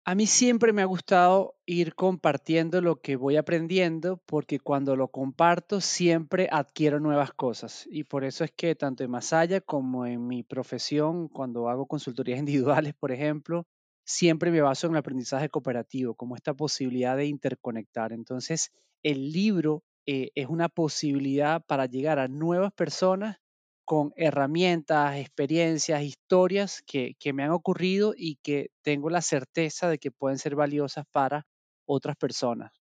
[0.05, 5.09] A mí siempre me ha gustado ir compartiendo lo que voy aprendiendo porque cuando lo
[5.09, 10.25] comparto siempre adquiero nuevas cosas y por eso es que tanto en Masaya como en
[10.25, 13.67] mi profesión, cuando hago consultorías individuales, por ejemplo,
[14.05, 18.13] siempre me baso en el aprendizaje cooperativo, como esta posibilidad de interconectar.
[18.13, 18.71] Entonces,
[19.03, 23.37] el libro eh, es una posibilidad para llegar a nuevas personas
[23.85, 29.99] con herramientas, experiencias, historias que, que, me han ocurrido y que tengo la certeza de
[29.99, 31.45] que pueden ser valiosas para
[31.85, 32.71] otras personas.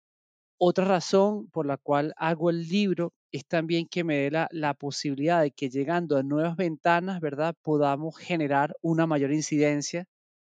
[0.59, 4.75] Otra razón por la cual hago el libro es también que me dé la, la
[4.75, 10.07] posibilidad de que llegando a nuevas ventanas, ¿verdad?, podamos generar una mayor incidencia,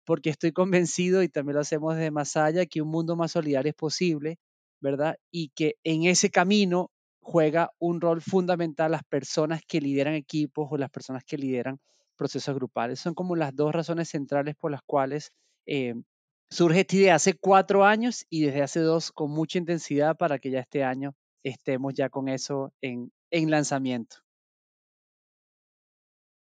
[0.05, 3.75] porque estoy convencido, y también lo hacemos desde allá, que un mundo más solidario es
[3.75, 4.37] posible,
[4.81, 5.15] ¿verdad?
[5.31, 6.91] Y que en ese camino
[7.21, 11.79] juega un rol fundamental las personas que lideran equipos o las personas que lideran
[12.17, 12.99] procesos grupales.
[12.99, 15.31] Son como las dos razones centrales por las cuales
[15.65, 15.93] eh,
[16.49, 20.51] surge esta idea hace cuatro años y desde hace dos con mucha intensidad para que
[20.51, 24.17] ya este año estemos ya con eso en, en lanzamiento.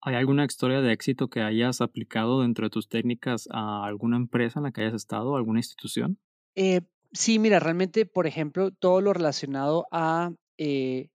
[0.02, 4.60] ¿Hay alguna historia de éxito que hayas aplicado dentro de tus técnicas a alguna empresa
[4.60, 6.18] en la que hayas estado, alguna institución?
[6.56, 11.10] Eh, sí, mira, realmente, por ejemplo, todo lo relacionado a eh,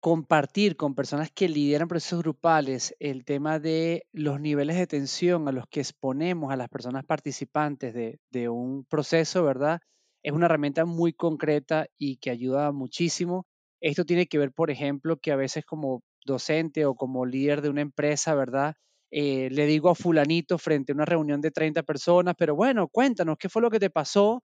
[0.00, 5.52] compartir con personas que lideran procesos grupales el tema de los niveles de tensión a
[5.52, 9.80] los que exponemos a las personas participantes de, de un proceso, ¿verdad?
[10.22, 13.46] Es una herramienta muy concreta y que ayuda muchísimo.
[13.80, 17.70] Esto tiene que ver, por ejemplo, que a veces como docente o como líder de
[17.70, 18.74] una empresa, ¿verdad?
[19.12, 23.36] Eh, le digo a fulanito frente a una reunión de 30 personas, pero bueno, cuéntanos,
[23.38, 24.42] ¿qué fue lo que te pasó?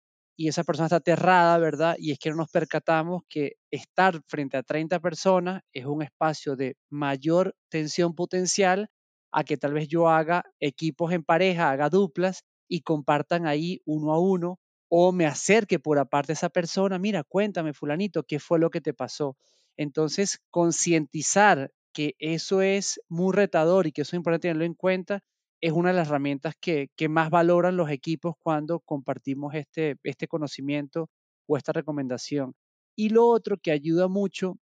[0.43, 1.95] Y esa persona está aterrada, ¿verdad?
[2.01, 6.57] Y es que no nos percatamos que estar frente a 30 personas es un espacio
[6.57, 8.89] de mayor tensión potencial
[9.31, 14.13] a que tal vez yo haga equipos en pareja, haga duplas y compartan ahí uno
[14.13, 18.59] a uno o me acerque por aparte a esa persona, mira, cuéntame fulanito, ¿qué fue
[18.59, 19.37] lo que te pasó?
[19.77, 25.23] Entonces, concientizar que eso es muy retador y que eso es importante tenerlo en cuenta,
[25.63, 30.27] es una de las herramientas que, que, más valoran los equipos cuando compartimos este, este
[30.27, 31.09] conocimiento
[31.47, 32.55] o esta recomendación.
[32.97, 34.59] Y lo otro que ayuda mucho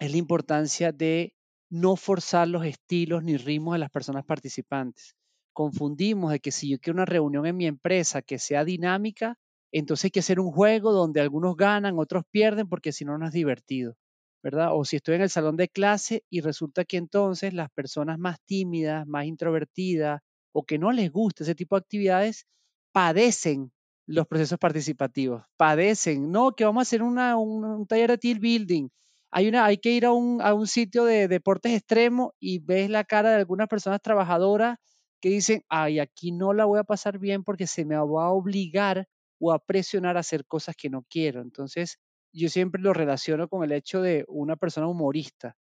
[0.00, 1.34] es la importancia de
[1.70, 5.14] no forzar los estilos ni ritmos de las personas participantes.
[5.52, 9.38] Confundimos de que si yo quiero una reunión en mi empresa que sea dinámica,
[9.72, 13.26] entonces hay que hacer un juego donde algunos ganan, otros pierden, porque si no, no
[13.26, 13.94] es divertido.
[14.42, 14.70] ¿verdad?
[14.72, 18.40] O si estoy en el salón de clase y resulta que entonces las personas más
[18.46, 22.46] tímidas, más introvertidas, o que no les gusta ese tipo de actividades,
[22.92, 23.72] padecen
[24.06, 28.88] los procesos participativos, padecen, no, que vamos a hacer una, un, taller de team building,
[29.30, 32.90] hay, una, hay que ir a un, a un sitio de deportes extremos y ves
[32.90, 34.78] la cara de algunas personas trabajadoras
[35.20, 38.30] que dicen, ay, aquí no la voy a pasar bien porque se me va a
[38.30, 39.06] obligar
[39.38, 41.42] o a presionar a hacer cosas que no quiero.
[41.42, 41.98] Entonces,
[42.32, 45.56] yo siempre lo relaciono con el hecho de una persona humorista.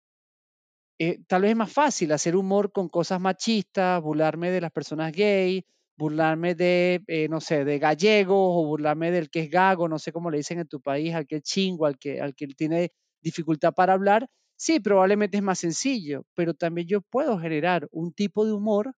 [1.02, 5.14] Eh, tal vez es más fácil hacer humor con cosas machistas, burlarme de las personas
[5.14, 5.64] gay,
[5.98, 10.12] burlarme de, eh, no sé, de gallegos o burlarme del que es gago, no sé
[10.12, 12.92] cómo le dicen en tu país, al que es chingo, al que, al que tiene
[13.22, 14.28] dificultad para hablar.
[14.58, 18.92] Sí, probablemente es más sencillo, pero también yo puedo generar un tipo de humor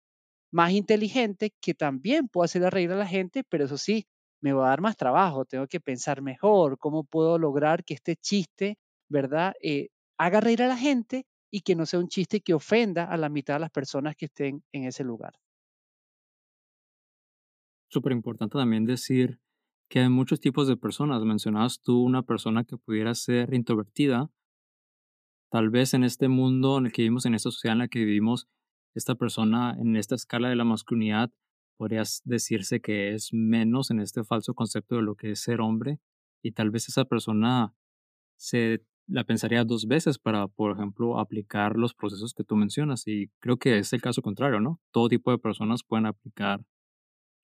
[0.52, 4.08] más inteligente que también pueda hacer reír a la gente, pero eso sí,
[4.42, 8.16] me va a dar más trabajo, tengo que pensar mejor cómo puedo lograr que este
[8.18, 8.78] chiste,
[9.10, 13.04] ¿verdad?, eh, haga reír a la gente y que no sea un chiste que ofenda
[13.06, 15.34] a la mitad de las personas que estén en ese lugar.
[17.90, 19.40] Súper importante también decir
[19.90, 21.22] que hay muchos tipos de personas.
[21.24, 24.32] Mencionabas tú una persona que pudiera ser introvertida.
[25.52, 28.00] Tal vez en este mundo en el que vivimos, en esta sociedad en la que
[28.00, 28.48] vivimos,
[28.96, 31.32] esta persona en esta escala de la masculinidad
[31.76, 36.00] podría decirse que es menos en este falso concepto de lo que es ser hombre
[36.42, 37.74] y tal vez esa persona
[38.38, 43.30] se la pensaría dos veces para, por ejemplo, aplicar los procesos que tú mencionas y
[43.40, 44.80] creo que es el caso contrario, ¿no?
[44.92, 46.62] Todo tipo de personas pueden aplicar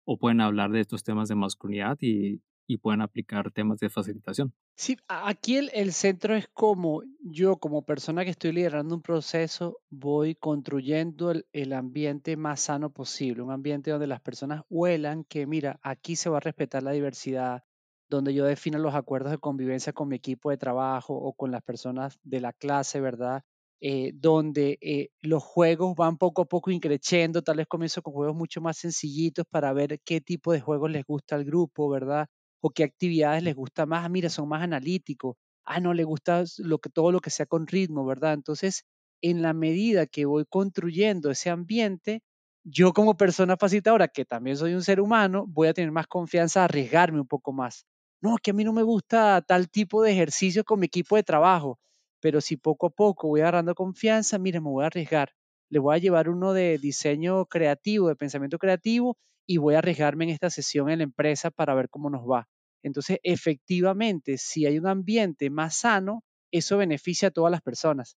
[0.05, 4.53] o pueden hablar de estos temas de masculinidad y, y pueden aplicar temas de facilitación.
[4.75, 9.79] Sí, aquí el, el, centro es como yo, como persona que estoy liderando un proceso,
[9.89, 15.45] voy construyendo el, el, ambiente más sano posible, un ambiente donde las personas huelan que,
[15.45, 17.63] mira, aquí se va a respetar la diversidad,
[18.09, 21.61] donde yo defino los acuerdos de convivencia con mi equipo de trabajo o con las
[21.63, 23.43] personas de la clase, ¿verdad?
[23.79, 28.35] Eh, donde eh, los juegos van poco a poco increciendo, tal vez comienzo con juegos
[28.35, 32.27] mucho más sencillitos para ver qué tipo de juegos les gusta al grupo, ¿verdad?
[32.61, 34.03] O qué actividades les gusta más.
[34.05, 35.35] Ah, mira, son más analíticos.
[35.65, 38.33] Ah, no, le gusta lo que, todo lo que sea con ritmo, ¿verdad?
[38.33, 38.83] Entonces,
[39.21, 42.21] en la medida que voy construyendo ese ambiente,
[42.63, 46.63] yo como persona facilitadora, que también soy un ser humano, voy a tener más confianza
[46.65, 47.85] arriesgarme un poco más.
[48.21, 51.23] No, que a mí no me gusta tal tipo de ejercicio con mi equipo de
[51.23, 51.79] trabajo
[52.19, 55.33] pero si poco a poco voy agarrando confianza, mire, me voy a arriesgar.
[55.69, 60.23] Le voy a llevar uno de diseño creativo, de pensamiento creativo, y voy a arriesgarme
[60.25, 62.47] en esta sesión en la empresa para ver cómo nos va.
[62.83, 68.17] Entonces, efectivamente, si hay un ambiente más sano, eso beneficia a todas las personas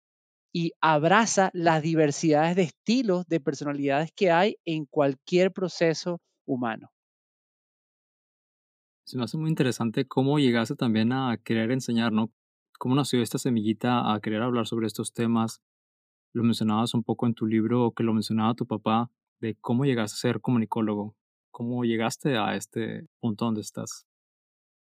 [0.53, 6.91] y abraza las diversidades de estilos, de personalidades que hay en cualquier proceso humano.
[9.09, 12.31] Se me hace muy interesante cómo llegaste también a querer enseñar, ¿no?
[12.77, 15.63] ¿Cómo nació esta semillita a querer hablar sobre estos temas?
[16.31, 19.85] Lo mencionabas un poco en tu libro, o que lo mencionaba tu papá, de cómo
[19.85, 21.15] llegaste a ser comunicólogo,
[21.49, 24.05] cómo llegaste a este punto donde estás.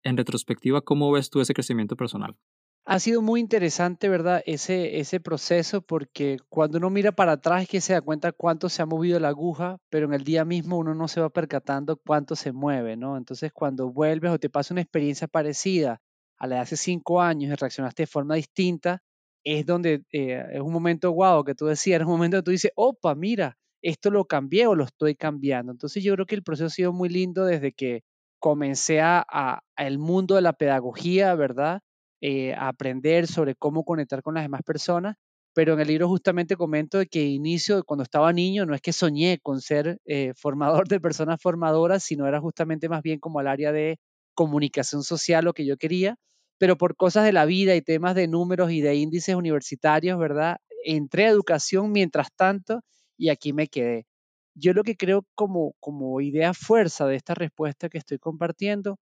[0.03, 2.37] En retrospectiva, ¿cómo ves tú ese crecimiento personal?
[2.87, 4.43] Ha sido muy interesante, ¿verdad?
[4.47, 8.69] Ese, ese proceso, porque cuando uno mira para atrás es que se da cuenta cuánto
[8.69, 11.97] se ha movido la aguja, pero en el día mismo uno no se va percatando
[11.99, 13.17] cuánto se mueve, ¿no?
[13.17, 16.01] Entonces, cuando vuelves o te pasa una experiencia parecida
[16.39, 19.03] a la de hace cinco años y reaccionaste de forma distinta,
[19.45, 22.51] es donde eh, es un momento guau que tú decías, es un momento que tú
[22.51, 25.71] dices, opa, mira, esto lo cambié o lo estoy cambiando.
[25.73, 28.03] Entonces yo creo que el proceso ha sido muy lindo desde que
[28.41, 31.83] comencé a, el mundo de la pedagogía, ¿verdad?
[32.21, 35.17] Eh, aprender sobre cómo conectar con las demás personas,
[35.55, 38.93] pero en el libro justamente comento de que inicio, cuando estaba niño, no es que
[38.93, 43.49] soñé con ser eh, formador de personas formadoras, sino era justamente más bien como al
[43.49, 43.99] área de
[44.35, 46.17] comunicación social lo que yo quería
[46.59, 50.59] pero por cosas de la vida y temas de números y de índices universitarios, ¿verdad?
[50.85, 52.83] Entré a educación mientras tanto
[53.17, 54.07] y aquí me quedé.
[54.55, 58.99] Yo lo que creo como, como idea fuerza de esta respuesta que estoy compartiendo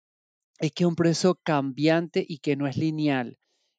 [0.58, 3.38] es que es un proceso cambiante y que no es lineal.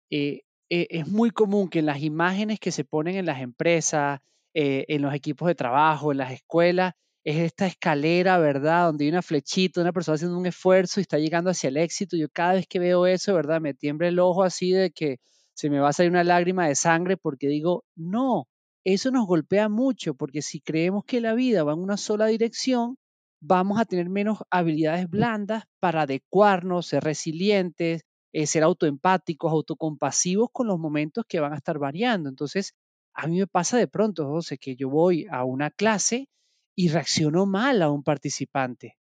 [0.09, 4.19] Eh, eh, es muy común que en las imágenes que se ponen en las empresas,
[4.53, 8.85] eh, en los equipos de trabajo, en las escuelas, es esta escalera, ¿verdad?
[8.87, 12.15] Donde hay una flechita, una persona haciendo un esfuerzo y está llegando hacia el éxito.
[12.17, 13.59] Yo cada vez que veo eso, ¿verdad?
[13.61, 15.17] Me tiembla el ojo así de que
[15.53, 18.47] se me va a salir una lágrima de sangre porque digo, no,
[18.85, 22.97] eso nos golpea mucho porque si creemos que la vida va en una sola dirección,
[23.39, 30.67] vamos a tener menos habilidades blandas para adecuarnos, ser resilientes, eh, ser autoempáticos, autocompasivos con
[30.67, 32.29] los momentos que van a estar variando.
[32.29, 32.73] Entonces,
[33.13, 36.29] a mí me pasa de pronto, José, que yo voy a una clase
[36.75, 38.97] y reaccionó mal a un participante.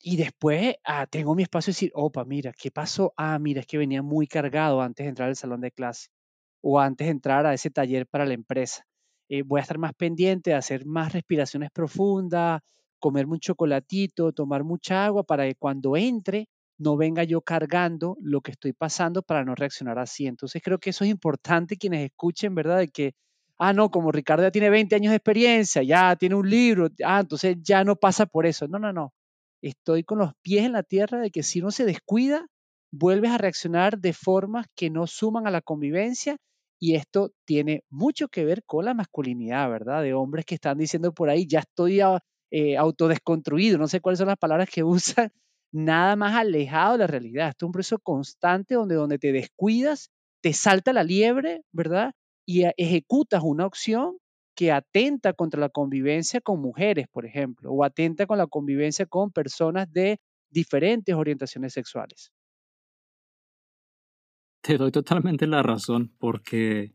[0.00, 3.14] Y después ah, tengo mi espacio de decir, opa, mira, ¿qué pasó?
[3.16, 6.08] Ah, mira, es que venía muy cargado antes de entrar al salón de clase
[6.62, 8.84] o antes de entrar a ese taller para la empresa.
[9.28, 12.60] Eh, voy a estar más pendiente de hacer más respiraciones profundas,
[13.04, 18.40] comer un chocolatito, tomar mucha agua para que cuando entre no venga yo cargando lo
[18.40, 20.26] que estoy pasando para no reaccionar así.
[20.26, 22.78] Entonces creo que eso es importante quienes escuchen, ¿verdad?
[22.78, 23.12] De que
[23.58, 27.20] ah, no, como Ricardo ya tiene 20 años de experiencia, ya tiene un libro, ah,
[27.20, 28.66] entonces ya no pasa por eso.
[28.68, 29.12] No, no, no.
[29.62, 32.46] Estoy con los pies en la tierra de que si uno se descuida,
[32.90, 36.36] vuelves a reaccionar de formas que no suman a la convivencia
[36.80, 40.02] y esto tiene mucho que ver con la masculinidad, ¿verdad?
[40.02, 42.00] De hombres que están diciendo por ahí, ya estoy
[42.50, 45.32] eh, autodesconstruido, no sé cuáles son las palabras que usan,
[45.72, 47.48] nada más alejado de la realidad.
[47.48, 50.10] Esto es un proceso constante donde, donde te descuidas,
[50.42, 52.12] te salta la liebre, ¿verdad?
[52.46, 54.18] y ejecutas una opción
[54.56, 59.32] que atenta contra la convivencia con mujeres, por ejemplo, o atenta con la convivencia con
[59.32, 60.20] personas de
[60.50, 62.30] diferentes orientaciones sexuales.
[64.62, 66.94] Te doy totalmente la razón, porque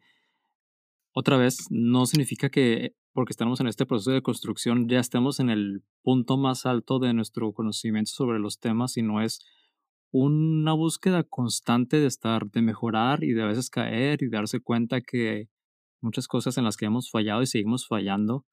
[1.14, 5.50] otra vez no significa que porque estamos en este proceso de construcción ya estemos en
[5.50, 9.46] el punto más alto de nuestro conocimiento sobre los temas, sino es
[10.10, 15.02] una búsqueda constante de estar, de mejorar y de a veces caer y darse cuenta
[15.02, 15.50] que
[16.00, 18.46] muchas cosas en las que hemos fallado y seguimos fallando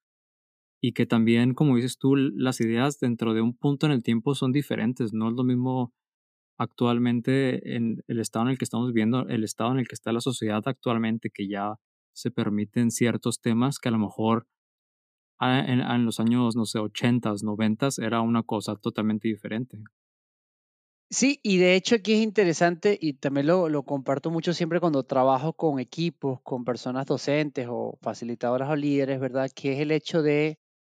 [0.81, 4.35] y que también, como dices tú, las ideas dentro de un punto en el tiempo
[4.35, 5.93] son diferentes, no es lo mismo
[6.57, 10.11] actualmente en el estado en el que estamos viviendo, el estado en el que está
[10.11, 11.75] la sociedad actualmente, que ya
[12.11, 14.45] se permiten ciertos temas que a lo mejor
[15.39, 19.77] en, los años, no sé, 80, 90 era una cosa totalmente diferente.
[21.09, 25.03] Sí, y de hecho aquí es interesante y también lo, lo comparto mucho siempre cuando
[25.03, 29.49] trabajo con equipos, con personas docentes o facilitadoras o líderes, ¿verdad?
[29.55, 30.59] Que es el hecho de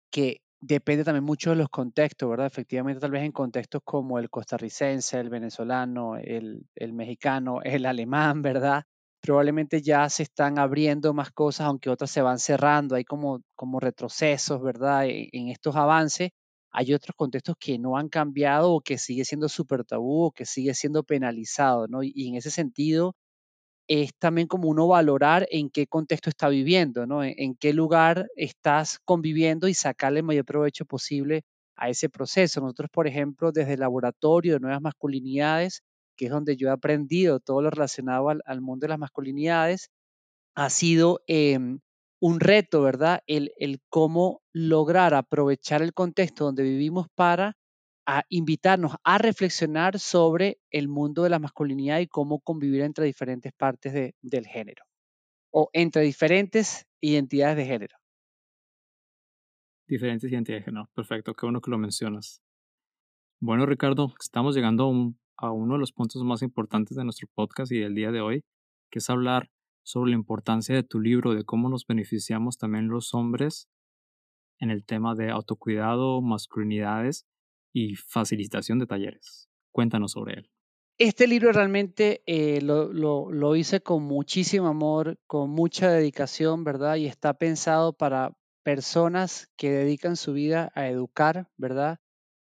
[0.10, 2.48] que depende también mucho de los contextos, ¿verdad?
[2.48, 8.42] Efectivamente, tal vez en contextos como el costarricense, el venezolano, el, el mexicano, el alemán,
[8.42, 8.86] ¿verdad?
[9.22, 13.80] Probablemente ya se están abriendo más cosas, aunque otras se van cerrando, hay como, como
[13.80, 15.06] retrocesos, ¿verdad?
[15.08, 16.32] En, en estos avances.
[16.72, 20.46] Hay otros contextos que no han cambiado o que sigue siendo súper tabú o que
[20.46, 22.04] sigue siendo penalizado, ¿no?
[22.04, 23.16] y en ese sentido,
[23.88, 27.24] es también como uno valorar en qué contexto está viviendo, ¿no?
[27.24, 31.44] En, qué lugar estás conviviendo y sacarle el mayor provecho posible
[31.76, 32.62] a ese proceso.
[32.62, 35.84] Nosotros, por ejemplo, desde el laboratorio de nuevas masculinidades,
[36.18, 39.92] que es donde yo he aprendido todo lo relacionado al, mundo de las masculinidades,
[40.56, 41.80] ha sido em,
[42.20, 43.22] un reto, ¿verdad?
[43.28, 47.56] El, el cómo lograr aprovechar el contexto donde vivimos para
[48.08, 53.52] a invitarnos a reflexionar sobre el mundo de la masculinidad y cómo convivir entre diferentes
[53.52, 54.86] partes del género
[55.52, 57.98] o entre diferentes identidades de género.
[59.88, 62.42] Diferentes identidades de género, perfecto, qué bueno que lo mencionas.
[63.42, 67.72] Bueno, Ricardo, estamos llegando a, a uno de los puntos más importantes de nuestro podcast
[67.72, 68.44] y del día de hoy,
[68.92, 69.50] que es hablar
[69.84, 73.70] sobre la importancia de tu libro, de cómo nos beneficiamos también los hombres
[74.60, 77.26] en el tema de autocuidado, masculinidades
[77.74, 79.50] y facilitación de talleres.
[79.72, 80.50] Cuéntanos sobre él.
[80.98, 86.96] Este libro realmente eh, lo, lo, hice con muchísimo amor, con mucha dedicación, ¿verdad?
[86.96, 92.00] Y está pensado para personas que dedican su vida a educar, ¿verdad?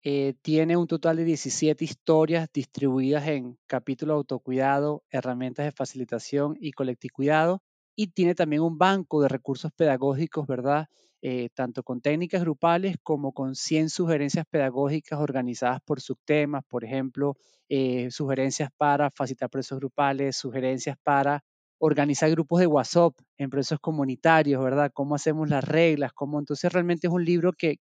[0.03, 6.71] Eh, tiene un total de 17 historias distribuidas en capítulos autocuidado, herramientas de facilitación y
[6.71, 7.59] colectividad
[7.95, 10.87] y tiene también un banco de recursos pedagógicos, ¿verdad?
[11.21, 17.35] Eh, tanto con técnicas grupales como con 100 sugerencias pedagógicas organizadas por subtemas, por ejemplo,
[17.69, 21.43] eh, sugerencias para facilitar procesos grupales, sugerencias para
[21.77, 24.89] organizar grupos de WhatsApp en procesos comunitarios, ¿verdad?
[24.93, 27.77] Cómo hacemos las reglas, cómo entonces realmente es un libro que,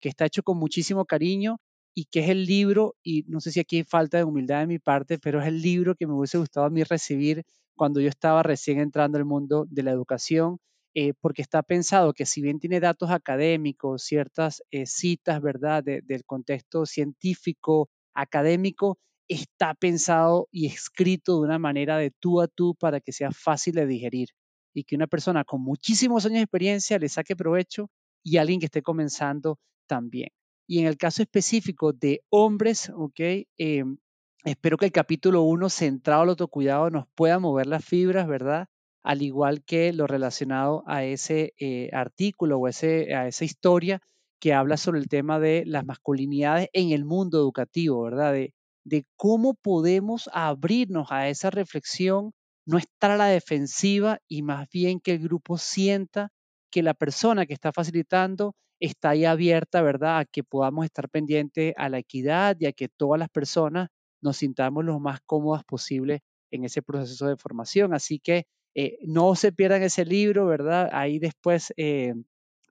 [0.00, 1.58] que está hecho con muchísimo cariño
[1.94, 4.66] y que es el libro, y no sé si aquí hay falta de humildad de
[4.66, 7.44] mi parte, pero es el libro que me hubiese gustado a mí recibir
[7.74, 10.58] cuando yo estaba recién entrando al mundo de la educación
[10.94, 16.24] eh, porque está pensado que si bien tiene datos académicos, ciertas eh, citas, ¿verdad?, del
[16.24, 18.98] contexto científico, académico,
[19.28, 23.74] está pensado y escrito de una manera de tú a tú para que sea fácil
[23.74, 24.30] de digerir
[24.74, 27.88] y que una persona con muchísimos años de experiencia le saque provecho
[28.24, 29.58] y alguien que esté comenzando
[29.90, 30.30] también.
[30.68, 33.20] Y en el caso específico de hombres, ¿ok?
[33.58, 33.98] Em,
[34.44, 38.68] espero que el capítulo 1 centrado al autocuidado nos pueda mover las fibras, ¿verdad?
[39.02, 44.00] al igual que lo relacionado a ese eh, artículo o ese, a esa historia
[44.40, 48.32] que habla sobre el tema de las masculinidades en el mundo educativo, ¿verdad?
[48.32, 52.32] De, de cómo podemos abrirnos a esa reflexión,
[52.66, 56.30] no estar a la defensiva y más bien que el grupo sienta
[56.70, 60.18] que la persona que está facilitando está ahí abierta, ¿verdad?
[60.18, 63.88] A que podamos estar pendientes a la equidad y a que todas las personas
[64.22, 67.94] nos sintamos lo más cómodas posible en ese proceso de formación.
[67.94, 70.88] Así que eh, no se pierdan ese libro, ¿verdad?
[70.92, 72.14] Ahí después eh,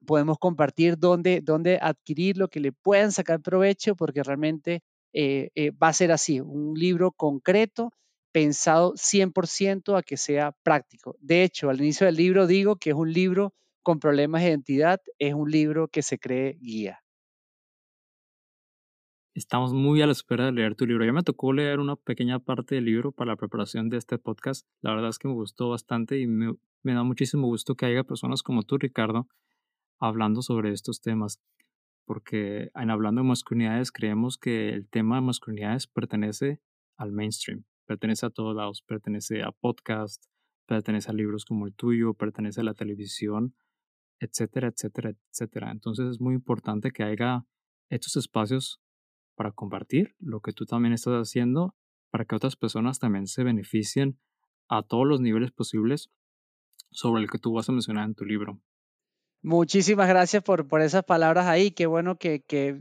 [0.06, 4.82] podemos compartir dónde, dónde adquirirlo, que le puedan sacar provecho, porque realmente
[5.12, 7.92] eh, va a ser así, un libro concreto
[8.32, 11.16] pensado 100% a que sea práctico.
[11.20, 15.00] De hecho, al inicio del libro digo que es un libro con problemas de identidad,
[15.18, 17.00] es un libro que se cree guía.
[19.32, 21.04] Estamos muy a la espera de leer tu libro.
[21.04, 24.66] Ya me tocó leer una pequeña parte del libro para la preparación de este podcast.
[24.82, 28.42] La verdad es que me gustó bastante y me, da muchísimo gusto que haya personas
[28.42, 29.28] como tú, Ricardo,
[30.00, 31.40] hablando sobre estos temas.
[32.04, 36.60] Porque en hablando de masculinidades, creemos que el tema de masculinidades pertenece
[36.96, 40.24] al mainstream, pertenece a todos lados, pertenece a podcast,
[40.66, 43.54] pertenece a libros como el tuyo, pertenece a la televisión,
[44.20, 45.70] etcétera, etcétera, etcétera.
[45.72, 47.44] Entonces es muy importante que haya
[47.88, 48.80] estos espacios
[49.34, 51.74] para compartir lo que tú también estás haciendo
[52.10, 54.18] para que otras personas también se beneficien
[54.68, 56.10] a todos los niveles posibles
[56.90, 58.60] sobre el que tú vas a mencionar en tu libro.
[59.42, 61.70] Muchísimas gracias por, por esas palabras ahí.
[61.70, 62.78] Qué bueno que, que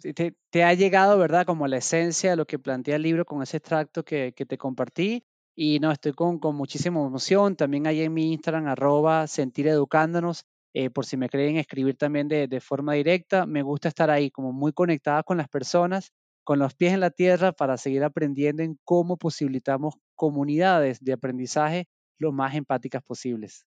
[0.49, 1.45] te, ha llegado, ¿verdad?
[1.45, 4.57] Como la esencia de lo que plantea el libro con ese extracto que, que te
[4.57, 5.23] compartí.
[5.55, 7.55] Y no, estoy con, con muchísima emoción.
[7.55, 12.27] También ahí en mi Instagram, arroba sentir educándonos, eh, por si me creen escribir también
[12.27, 13.45] de, de forma directa.
[13.45, 16.13] Me gusta estar ahí como muy conectada con las personas,
[16.43, 21.87] con los pies en la tierra para seguir aprendiendo en cómo posibilitamos comunidades de aprendizaje
[22.17, 23.65] lo más empáticas posibles.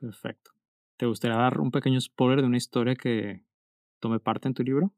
[0.00, 0.52] Perfecto.
[0.98, 3.42] ¿Te gustaría dar un pequeño spoiler de una historia que
[4.00, 4.92] tome parte en tu libro?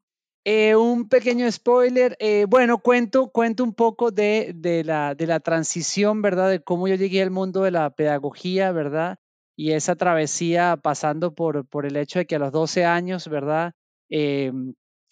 [0.45, 2.15] Eh, un pequeño spoiler.
[2.19, 6.49] Eh, bueno, cuento, cuento un poco de, de, la, de la transición, ¿verdad?
[6.49, 9.19] De cómo yo llegué al mundo de la pedagogía, ¿verdad?
[9.61, 13.73] Y esa travesía pasando por, por el hecho de que a los 12 años, ¿verdad?
[14.09, 14.53] Eh,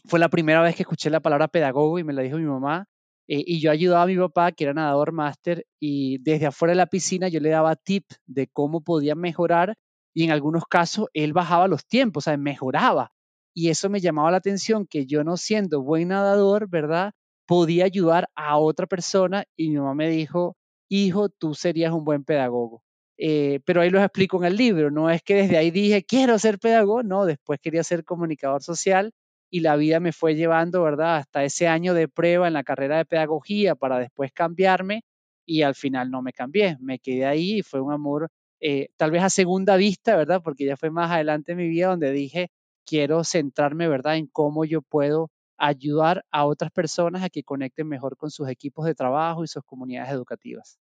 [0.05, 2.85] fue la primera vez que escuché la palabra pedagogo y me la dijo mi mamá.
[3.27, 6.77] Eh, y yo ayudaba a mi papá, que era nadador máster, y desde afuera de
[6.77, 9.75] la piscina yo le daba tips de cómo podía mejorar
[10.13, 13.11] y en algunos casos él bajaba los tiempos, o sea, mejoraba.
[13.53, 17.11] Y eso me llamaba la atención, que yo no siendo buen nadador, ¿verdad?
[17.45, 20.55] Podía ayudar a otra persona y mi mamá me dijo,
[20.87, 22.81] hijo, tú serías un buen pedagogo.
[23.19, 26.37] Eh, pero ahí lo explico en el libro, no es que desde ahí dije, quiero
[26.37, 29.11] ser pedagogo, no, después quería ser comunicador social
[29.49, 31.17] y la vida me fue llevando, ¿verdad?
[31.17, 35.01] Hasta ese año de prueba en la carrera de pedagogía para después cambiarme
[35.45, 39.11] y al final no me cambié, me quedé ahí y fue un amor eh, tal
[39.11, 40.41] vez a segunda vista, ¿verdad?
[40.43, 42.49] Porque ya fue más adelante en mi vida donde dije,
[42.85, 44.17] quiero centrarme, ¿verdad?
[44.17, 48.85] En cómo yo puedo ayudar a otras personas a que conecten mejor con sus equipos
[48.85, 50.77] de trabajo y sus comunidades educativas.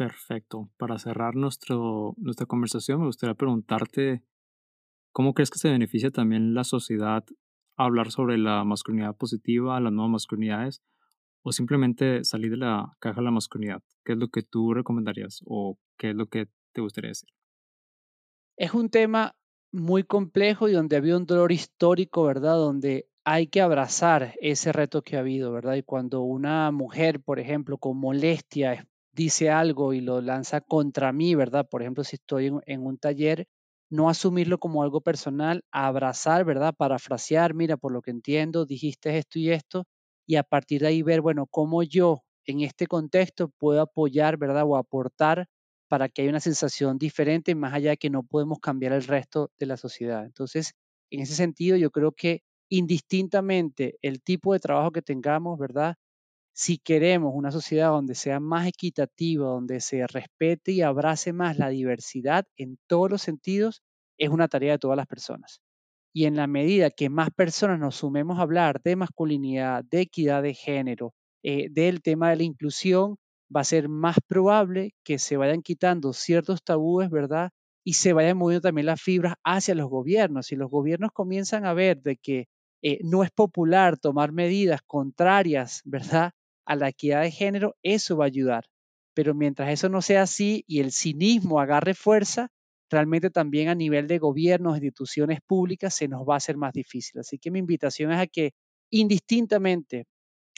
[0.00, 0.70] Perfecto.
[0.78, 4.22] Para cerrar nuestro, nuestra conversación, me gustaría preguntarte,
[5.12, 7.22] ¿cómo crees que se beneficia también la sociedad
[7.76, 10.82] hablar sobre la masculinidad positiva, las nuevas masculinidades,
[11.42, 13.82] o simplemente salir de la caja de la masculinidad?
[14.06, 17.28] ¿Qué es lo que tú recomendarías o qué es lo que te gustaría decir?
[18.56, 19.36] Es un tema
[19.70, 22.54] muy complejo y donde había un dolor histórico, ¿verdad?
[22.54, 25.74] Donde hay que abrazar ese reto que ha habido, ¿verdad?
[25.74, 31.34] Y cuando una mujer, por ejemplo, con molestia dice algo y lo lanza contra mí,
[31.34, 31.68] ¿verdad?
[31.68, 33.46] Por ejemplo, si estoy en, un taller,
[33.90, 36.74] no asumirlo como algo personal, abrazar, ¿verdad?
[36.76, 39.84] Parafrasear, mira, por lo que entiendo, dijiste esto y esto,
[40.26, 44.64] y a partir de ahí ver, bueno, cómo yo en este contexto puedo apoyar, ¿verdad?
[44.66, 45.46] O aportar
[45.88, 49.50] para que haya una sensación diferente, más allá de que no podemos cambiar el resto
[49.58, 50.24] de la sociedad.
[50.24, 50.74] Entonces,
[51.10, 55.96] en ese sentido, yo creo que indistintamente el tipo de trabajo que tengamos, ¿verdad?
[56.62, 61.70] Si queremos una sociedad donde sea más equitativa, donde se respete y abrace más la
[61.70, 63.82] diversidad en todos los sentidos,
[64.18, 65.62] es una tarea de todas las personas.
[66.12, 70.42] Y en la medida que más personas nos sumemos a hablar de masculinidad, de equidad
[70.42, 73.16] de género, eh, del tema de la inclusión,
[73.56, 77.52] va a ser más probable que se vayan quitando ciertos tabúes, ¿verdad?
[77.86, 80.48] Y se vayan moviendo también las fibras hacia los gobiernos.
[80.48, 82.48] Si los gobiernos comienzan a ver de que
[82.82, 86.32] eh, no es popular tomar medidas contrarias, ¿verdad?
[86.70, 88.64] A la equidad de género, eso va a ayudar.
[89.14, 92.48] Pero mientras eso no sea así y el cinismo agarre fuerza,
[92.90, 97.20] realmente también a nivel de gobiernos, instituciones públicas, se nos va a hacer más difícil.
[97.20, 98.52] Así que mi invitación es a que
[98.90, 100.06] indistintamente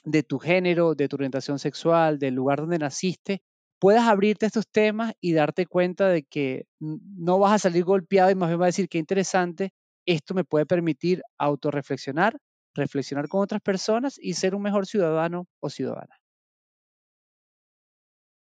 [0.04, 3.42] de tu género, de tu orientación sexual, del lugar donde naciste,
[3.78, 8.30] puedas abrirte a estos temas y darte cuenta de que no vas a salir golpeado
[8.30, 9.70] y más bien vas a decir que interesante,
[10.06, 12.36] esto me puede permitir autorreflexionar,
[12.74, 16.16] reflexionar con otras personas y ser un mejor ciudadano o ciudadana.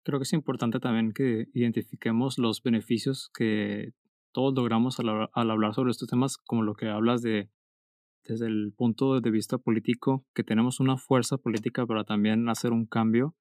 [0.05, 3.93] Creo que es importante también que identifiquemos los beneficios que
[4.33, 7.51] todos logramos al, al hablar sobre estos temas, como lo que hablas de
[8.29, 12.85] desde el punto de vista político, que tenemos una fuerza política para también hacer un
[12.85, 13.35] cambio.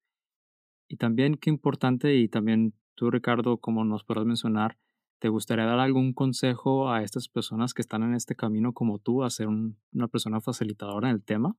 [0.88, 4.78] Y también qué importante, y también tú, Ricardo, como nos podrás mencionar,
[5.18, 9.24] ¿te gustaría dar algún consejo a estas personas que están en este camino como tú,
[9.24, 11.56] a ser un, una persona facilitadora en el tema?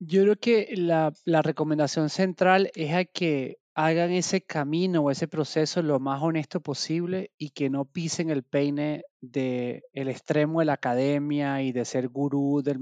[0.00, 1.12] Yo creo que la,
[1.42, 7.32] recomendación central es a que hagan ese camino o ese proceso lo más honesto posible
[7.36, 12.08] y que no pisen el peine del el extremo de la academia y de ser
[12.08, 12.78] gurú del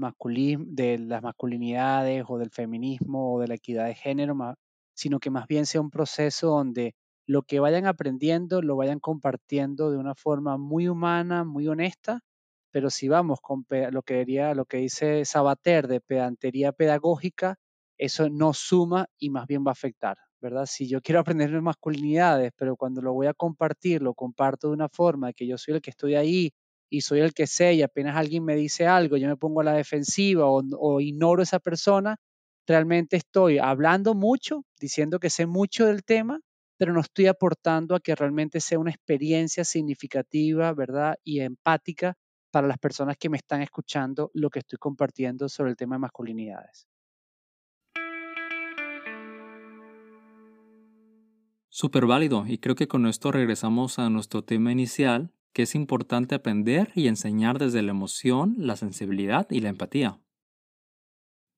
[0.67, 4.35] de las masculinidades o del feminismo o de la equidad de género,
[4.93, 6.93] sino que más bien sea un proceso donde
[7.27, 12.21] lo que vayan aprendiendo lo vayan compartiendo de una forma muy humana, muy honesta,
[12.71, 17.57] pero si vamos con lo que, diría, lo que dice Sabater de pedantería pedagógica,
[17.97, 20.17] eso no suma y más bien va a afectar.
[20.39, 20.65] ¿verdad?
[20.67, 24.89] Si yo quiero aprender masculinidades, pero cuando lo voy a compartir, lo comparto de una
[24.89, 26.51] forma que yo soy el que estoy ahí
[26.89, 29.63] y soy el que sé y apenas alguien me dice algo, yo me pongo a
[29.65, 32.17] la defensiva o, o ignoro esa persona,
[32.65, 36.39] realmente estoy hablando mucho, diciendo que sé mucho del tema,
[36.77, 41.17] pero no estoy aportando a que realmente sea una experiencia significativa, ¿verdad?
[41.23, 42.15] Y empática
[42.51, 45.99] para las personas que me están escuchando lo que estoy compartiendo sobre el tema de
[45.99, 46.87] masculinidades.
[51.69, 56.33] Súper válido y creo que con esto regresamos a nuestro tema inicial, que es importante
[56.33, 60.19] aprender y enseñar desde la emoción, la sensibilidad y la empatía.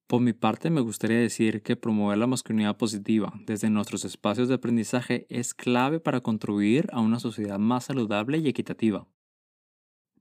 [0.09, 4.55] Por mi parte, me gustaría decir que promover la masculinidad positiva desde nuestros espacios de
[4.55, 9.07] aprendizaje es clave para contribuir a una sociedad más saludable y equitativa.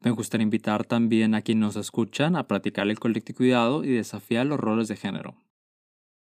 [0.02, 4.60] Me gustaría invitar también a quienes nos escuchan a practicar el cuidado y desafiar los
[4.60, 5.38] roles de género.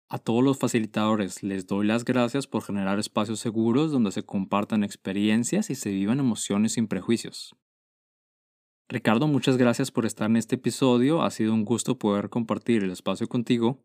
[0.09, 4.83] A todos los facilitadores les doy las gracias por generar espacios seguros donde se compartan
[4.83, 7.55] experiencias y se vivan emociones sin prejuicios.
[8.89, 11.23] Ricardo, muchas gracias por estar en este episodio.
[11.23, 13.83] Ha sido un gusto poder compartir el espacio contigo.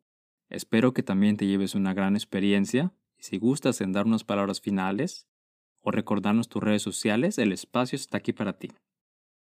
[0.50, 4.60] Espero que también te lleves una gran experiencia y si gustas en dar unas palabras
[4.60, 5.28] finales
[5.82, 8.70] o recordarnos tus redes sociales, el espacio está aquí para ti.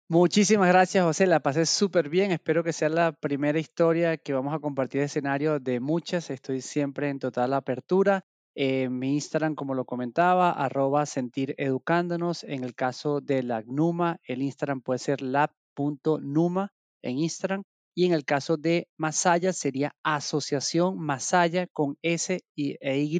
[0.09, 1.27] Muchísimas gracias, José.
[1.27, 2.31] La pasé súper bien.
[2.31, 6.29] Espero que sea la primera historia que vamos a compartir de escenario de muchas.
[6.29, 8.25] Estoy siempre en total apertura.
[8.55, 12.43] En mi Instagram, como lo comentaba, arroba sentir educándonos.
[12.43, 17.63] En el caso de la GNUMA, el Instagram puede ser lab.numa en Instagram.
[17.95, 23.19] Y en el caso de Masaya sería Asociación Masaya con S y, e Y.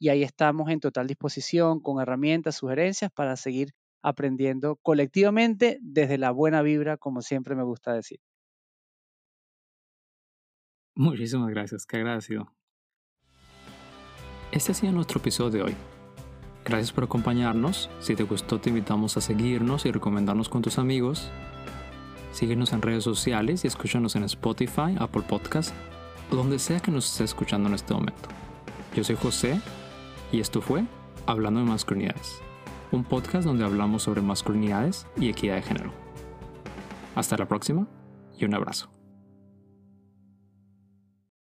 [0.00, 6.30] Y ahí estamos en total disposición con herramientas, sugerencias para seguir aprendiendo colectivamente desde la
[6.30, 8.20] buena vibra, como siempre me gusta decir.
[10.94, 12.57] Muchísimas gracias, qué agradecido.
[14.52, 15.74] Este ha sido nuestro episodio de hoy.
[16.64, 17.90] Gracias por acompañarnos.
[18.00, 21.30] Si te gustó, te invitamos a seguirnos y recomendarnos con tus amigos.
[22.32, 25.74] Síguenos en redes sociales y escúchanos en Spotify, Apple Podcast
[26.36, 28.28] donde sea que nos estés escuchando en este momento.
[28.94, 29.60] Yo soy José
[30.32, 30.84] y esto fue
[31.26, 32.40] Hablando de Masculinidades,
[32.92, 35.92] un podcast donde hablamos sobre masculinidades y equidad de género.
[37.14, 37.86] Hasta la próxima
[38.36, 38.97] y un abrazo.